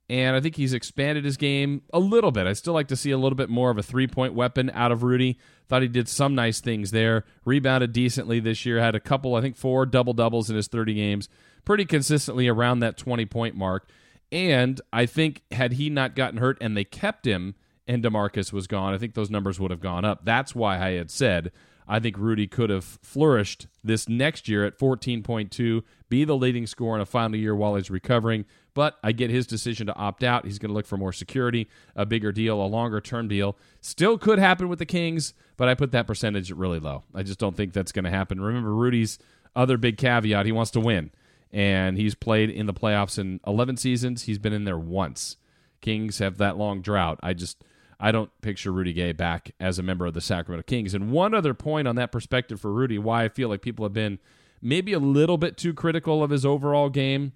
And 0.07 0.35
I 0.35 0.39
think 0.39 0.55
he's 0.55 0.73
expanded 0.73 1.25
his 1.25 1.37
game 1.37 1.81
a 1.91 1.99
little 1.99 2.31
bit. 2.31 2.45
I 2.45 2.53
still 2.53 2.73
like 2.73 2.87
to 2.89 2.95
see 2.95 3.11
a 3.11 3.17
little 3.17 3.35
bit 3.35 3.49
more 3.49 3.71
of 3.71 3.77
a 3.77 3.83
three 3.83 4.07
point 4.07 4.35
weapon 4.35 4.69
out 4.73 4.91
of 4.91 5.01
Rudy. 5.01 5.39
Thought 5.67 5.81
he 5.81 5.87
did 5.87 6.07
some 6.07 6.35
nice 6.35 6.59
things 6.59 6.91
there. 6.91 7.25
Rebounded 7.43 7.91
decently 7.91 8.39
this 8.39 8.65
year. 8.65 8.79
Had 8.79 8.93
a 8.93 8.99
couple, 8.99 9.33
I 9.33 9.41
think, 9.41 9.55
four 9.55 9.85
double 9.87 10.13
doubles 10.13 10.49
in 10.49 10.55
his 10.55 10.67
30 10.67 10.93
games. 10.93 11.27
Pretty 11.63 11.85
consistently 11.85 12.47
around 12.47 12.79
that 12.79 12.97
20 12.97 13.25
point 13.25 13.55
mark. 13.55 13.89
And 14.31 14.79
I 14.93 15.07
think 15.07 15.41
had 15.51 15.73
he 15.73 15.89
not 15.89 16.15
gotten 16.15 16.37
hurt 16.37 16.57
and 16.61 16.77
they 16.77 16.83
kept 16.83 17.25
him 17.25 17.55
and 17.87 18.03
DeMarcus 18.03 18.53
was 18.53 18.67
gone, 18.67 18.93
I 18.93 18.99
think 18.99 19.15
those 19.15 19.31
numbers 19.31 19.59
would 19.59 19.71
have 19.71 19.79
gone 19.79 20.05
up. 20.05 20.23
That's 20.23 20.53
why 20.53 20.79
I 20.79 20.91
had 20.91 21.09
said 21.09 21.51
I 21.87 21.99
think 21.99 22.17
Rudy 22.17 22.47
could 22.47 22.69
have 22.69 22.83
flourished 22.83 23.67
this 23.83 24.09
next 24.09 24.47
year 24.47 24.65
at 24.65 24.79
14.2, 24.79 25.83
be 26.09 26.23
the 26.23 26.35
leading 26.35 26.65
scorer 26.65 26.95
in 26.95 27.01
a 27.01 27.05
final 27.05 27.37
year 27.37 27.55
while 27.55 27.75
he's 27.75 27.91
recovering. 27.91 28.45
But 28.73 28.97
I 29.03 29.11
get 29.11 29.29
his 29.29 29.47
decision 29.47 29.87
to 29.87 29.95
opt 29.95 30.23
out. 30.23 30.45
He's 30.45 30.59
going 30.59 30.69
to 30.69 30.73
look 30.73 30.85
for 30.85 30.97
more 30.97 31.13
security, 31.13 31.69
a 31.95 32.05
bigger 32.05 32.31
deal, 32.31 32.61
a 32.61 32.65
longer 32.65 32.99
term 32.99 33.27
deal. 33.27 33.57
Still 33.81 34.17
could 34.17 34.39
happen 34.39 34.67
with 34.67 34.79
the 34.79 34.85
Kings, 34.85 35.33
but 35.57 35.69
I 35.69 35.75
put 35.75 35.91
that 35.91 36.07
percentage 36.07 36.51
really 36.51 36.79
low. 36.79 37.03
I 37.13 37.23
just 37.23 37.39
don't 37.39 37.55
think 37.55 37.73
that's 37.73 37.91
going 37.91 38.05
to 38.05 38.11
happen. 38.11 38.41
Remember, 38.41 38.73
Rudy's 38.73 39.17
other 39.55 39.77
big 39.77 39.97
caveat 39.97 40.45
he 40.45 40.51
wants 40.51 40.71
to 40.71 40.79
win. 40.79 41.11
And 41.53 41.97
he's 41.97 42.15
played 42.15 42.49
in 42.49 42.65
the 42.65 42.73
playoffs 42.73 43.17
in 43.17 43.39
11 43.47 43.77
seasons. 43.77 44.23
He's 44.23 44.39
been 44.39 44.51
in 44.51 44.65
there 44.65 44.77
once. 44.77 45.37
Kings 45.79 46.19
have 46.19 46.37
that 46.39 46.57
long 46.57 46.81
drought. 46.81 47.19
I 47.23 47.33
just 47.33 47.63
I 47.99 48.11
don't 48.11 48.29
picture 48.41 48.71
Rudy 48.71 48.93
Gay 48.93 49.11
back 49.11 49.51
as 49.59 49.79
a 49.79 49.83
member 49.83 50.05
of 50.05 50.13
the 50.13 50.21
Sacramento 50.21 50.63
Kings. 50.67 50.93
And 50.93 51.11
one 51.11 51.33
other 51.33 51.53
point 51.53 51.87
on 51.87 51.95
that 51.95 52.11
perspective 52.11 52.59
for 52.59 52.71
Rudy, 52.71 52.97
why 52.97 53.23
I 53.23 53.29
feel 53.29 53.49
like 53.49 53.61
people 53.61 53.85
have 53.85 53.93
been 53.93 54.19
maybe 54.61 54.93
a 54.93 54.99
little 54.99 55.37
bit 55.37 55.57
too 55.57 55.73
critical 55.73 56.23
of 56.23 56.31
his 56.31 56.45
overall 56.45 56.89
game. 56.89 57.33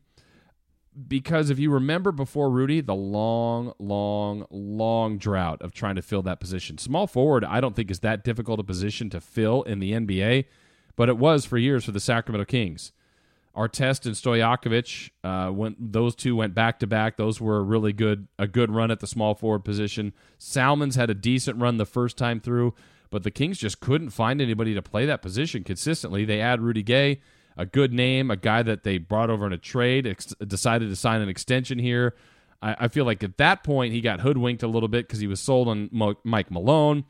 Because 1.07 1.49
if 1.49 1.59
you 1.59 1.71
remember 1.71 2.11
before 2.11 2.49
Rudy, 2.49 2.81
the 2.81 2.95
long, 2.95 3.73
long, 3.79 4.45
long 4.49 5.17
drought 5.17 5.61
of 5.61 5.71
trying 5.71 5.95
to 5.95 6.01
fill 6.01 6.23
that 6.23 6.41
position. 6.41 6.77
Small 6.77 7.07
forward, 7.07 7.45
I 7.45 7.61
don't 7.61 7.75
think 7.75 7.89
is 7.89 7.99
that 7.99 8.23
difficult 8.23 8.59
a 8.59 8.63
position 8.63 9.09
to 9.11 9.21
fill 9.21 9.63
in 9.63 9.79
the 9.79 9.93
NBA, 9.93 10.45
but 10.97 11.07
it 11.07 11.17
was 11.17 11.45
for 11.45 11.57
years 11.57 11.85
for 11.85 11.91
the 11.91 12.01
Sacramento 12.01 12.45
Kings. 12.45 12.91
Artest 13.55 14.05
and 14.05 14.15
Stojakovic, 14.15 15.09
uh, 15.23 15.51
when 15.51 15.75
those 15.79 16.15
two 16.15 16.35
went 16.35 16.53
back 16.53 16.79
to 16.79 16.87
back, 16.87 17.17
those 17.17 17.41
were 17.41 17.57
a 17.57 17.63
really 17.63 17.91
good 17.91 18.27
a 18.37 18.47
good 18.47 18.71
run 18.71 18.91
at 18.91 18.99
the 18.99 19.07
small 19.07 19.33
forward 19.33 19.65
position. 19.65 20.13
Salmons 20.37 20.95
had 20.95 21.09
a 21.09 21.15
decent 21.15 21.59
run 21.59 21.77
the 21.77 21.85
first 21.85 22.17
time 22.17 22.39
through, 22.39 22.73
but 23.09 23.23
the 23.23 23.31
Kings 23.31 23.57
just 23.57 23.79
couldn't 23.79 24.11
find 24.11 24.39
anybody 24.39 24.73
to 24.73 24.81
play 24.81 25.05
that 25.05 25.21
position 25.21 25.63
consistently. 25.63 26.25
They 26.25 26.39
add 26.39 26.61
Rudy 26.61 26.83
Gay, 26.83 27.21
a 27.57 27.65
good 27.65 27.91
name, 27.91 28.29
a 28.29 28.37
guy 28.37 28.61
that 28.63 28.83
they 28.83 28.97
brought 28.97 29.29
over 29.29 29.47
in 29.47 29.53
a 29.53 29.57
trade, 29.57 30.05
ex- 30.05 30.35
decided 30.45 30.89
to 30.89 30.95
sign 30.95 31.21
an 31.21 31.29
extension 31.29 31.79
here. 31.79 32.15
I, 32.61 32.75
I, 32.81 32.87
feel 32.87 33.05
like 33.05 33.23
at 33.23 33.37
that 33.37 33.63
point 33.63 33.93
he 33.93 34.01
got 34.01 34.21
hoodwinked 34.21 34.63
a 34.63 34.67
little 34.67 34.89
bit 34.89 35.07
because 35.07 35.19
he 35.19 35.27
was 35.27 35.41
sold 35.41 35.67
on 35.67 35.89
Mo- 35.91 36.19
Mike 36.23 36.51
Malone. 36.51 37.05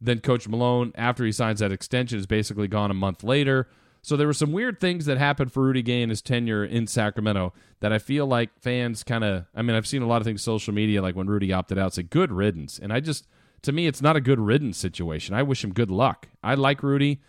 Then 0.00 0.20
Coach 0.20 0.48
Malone, 0.48 0.92
after 0.96 1.24
he 1.24 1.30
signs 1.30 1.60
that 1.60 1.70
extension, 1.70 2.18
is 2.18 2.26
basically 2.26 2.66
gone 2.66 2.90
a 2.90 2.94
month 2.94 3.22
later. 3.22 3.68
So 4.02 4.16
there 4.16 4.26
were 4.26 4.32
some 4.32 4.50
weird 4.50 4.80
things 4.80 5.06
that 5.06 5.16
happened 5.16 5.52
for 5.52 5.62
Rudy 5.62 5.82
Gay 5.82 6.02
in 6.02 6.10
his 6.10 6.20
tenure 6.20 6.64
in 6.64 6.88
Sacramento 6.88 7.52
that 7.80 7.92
I 7.92 7.98
feel 7.98 8.26
like 8.26 8.50
fans 8.60 9.04
kind 9.04 9.22
of. 9.22 9.46
I 9.54 9.62
mean, 9.62 9.76
I've 9.76 9.86
seen 9.86 10.02
a 10.02 10.06
lot 10.06 10.20
of 10.20 10.26
things 10.26 10.42
social 10.42 10.74
media, 10.74 11.00
like 11.00 11.14
when 11.14 11.28
Rudy 11.28 11.52
opted 11.52 11.78
out, 11.78 11.94
say 11.94 12.02
good 12.02 12.32
riddance, 12.32 12.78
and 12.78 12.92
I 12.92 13.00
just 13.00 13.26
to 13.62 13.72
me, 13.72 13.86
it's 13.86 14.02
not 14.02 14.16
a 14.16 14.20
good 14.20 14.40
riddance 14.40 14.76
situation. 14.76 15.34
I 15.34 15.42
wish 15.42 15.64
him 15.64 15.72
good 15.72 15.90
luck. 15.90 16.28
I 16.42 16.54
like 16.54 16.82
Rudy. 16.82 17.20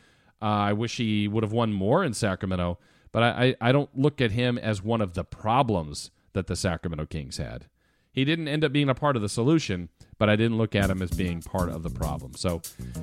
Uh, 0.41 0.45
I 0.45 0.73
wish 0.73 0.97
he 0.97 1.27
would 1.27 1.43
have 1.43 1.53
won 1.53 1.71
more 1.71 2.03
in 2.03 2.13
Sacramento, 2.13 2.79
but 3.11 3.23
I, 3.23 3.55
I, 3.61 3.69
I 3.69 3.71
don't 3.71 3.89
look 3.97 4.19
at 4.19 4.31
him 4.31 4.57
as 4.57 4.81
one 4.81 4.99
of 4.99 5.13
the 5.13 5.23
problems 5.23 6.11
that 6.33 6.47
the 6.47 6.55
Sacramento 6.55 7.05
Kings 7.05 7.37
had. 7.37 7.67
He 8.13 8.25
didn't 8.25 8.47
end 8.47 8.63
up 8.63 8.71
being 8.71 8.89
a 8.89 8.95
part 8.95 9.15
of 9.15 9.23
the 9.23 9.29
solution, 9.29 9.89
but 10.19 10.29
I 10.29 10.35
didn't 10.35 10.57
look 10.57 10.75
at 10.75 10.89
him 10.89 11.01
as 11.01 11.09
being 11.09 11.41
part 11.41 11.69
of 11.69 11.81
the 11.81 11.89
problem. 11.89 12.33
So, 12.35 12.61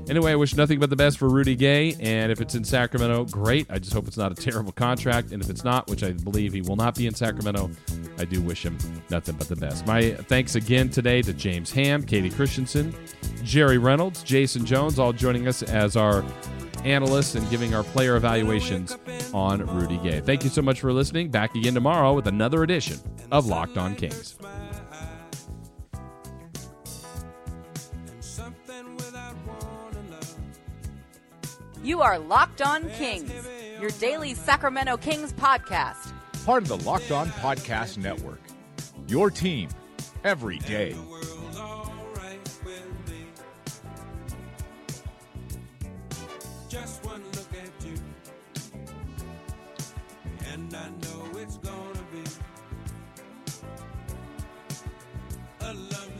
anyway, 0.09 0.33
I 0.33 0.37
wish 0.37 0.55
nothing 0.55 0.79
but 0.79 0.89
the 0.89 0.97
best 0.97 1.19
for 1.19 1.29
Rudy 1.29 1.57
Gay. 1.57 1.97
And 1.99 2.31
if 2.31 2.41
it's 2.41 2.55
in 2.55 2.63
Sacramento, 2.63 3.25
great. 3.25 3.67
I 3.69 3.81
just 3.81 3.93
hope 3.93 4.07
it's 4.07 4.17
not 4.17 4.31
a 4.31 4.37
terrible 4.37 4.71
contract. 4.71 5.33
And 5.33 5.43
if 5.43 5.51
it's 5.51 5.65
not, 5.65 5.91
which 5.91 6.05
I 6.05 6.13
believe 6.13 6.53
he 6.53 6.63
will 6.63 6.77
not 6.77 6.95
be 6.95 7.09
in 7.09 7.15
Sacramento, 7.15 7.71
I 8.19 8.25
do 8.25 8.41
wish 8.41 8.65
him 8.65 8.79
nothing 9.11 9.35
but 9.35 9.49
the 9.49 9.57
best. 9.57 9.85
My 9.85 10.13
thanks 10.13 10.55
again 10.55 10.89
today 10.89 11.23
to 11.23 11.33
James 11.33 11.73
Ham, 11.73 12.05
Katie 12.05 12.31
Christensen, 12.31 12.95
Jerry 13.43 13.79
Reynolds, 13.79 14.23
Jason 14.23 14.65
Jones, 14.65 15.01
all 15.01 15.13
joining 15.13 15.49
us 15.49 15.65
as 15.65 15.97
our 15.97 16.25
analysts 16.85 17.35
and 17.35 17.49
giving 17.51 17.75
our 17.75 17.83
player 17.83 18.15
evaluations 18.15 18.97
on 19.35 19.67
Rudy 19.77 19.99
Gay. 19.99 20.21
Thank 20.21 20.45
you 20.45 20.51
so 20.51 20.63
much 20.63 20.81
for 20.81 20.93
listening. 20.93 21.31
Back 21.31 21.57
again 21.57 21.75
tomorrow 21.75 22.15
with 22.15 22.29
another 22.29 22.63
edition 22.63 22.99
of 23.33 23.47
Locked 23.47 23.77
On 23.77 23.97
Kings. 23.97 24.39
You 31.83 32.03
are 32.03 32.19
Locked 32.19 32.61
On 32.61 32.91
Kings, 32.91 33.33
your 33.81 33.89
daily 33.93 34.35
Sacramento 34.35 34.99
Kings 34.99 35.33
podcast. 35.33 36.13
Part 36.45 36.63
of 36.63 36.69
the 36.69 36.77
Locked 36.79 37.11
On 37.11 37.29
Podcast 37.29 37.97
Network. 37.97 38.41
Your 39.09 39.31
team 39.31 39.71
every 40.23 40.59
day. 40.59 40.95
Ace 55.91 56.20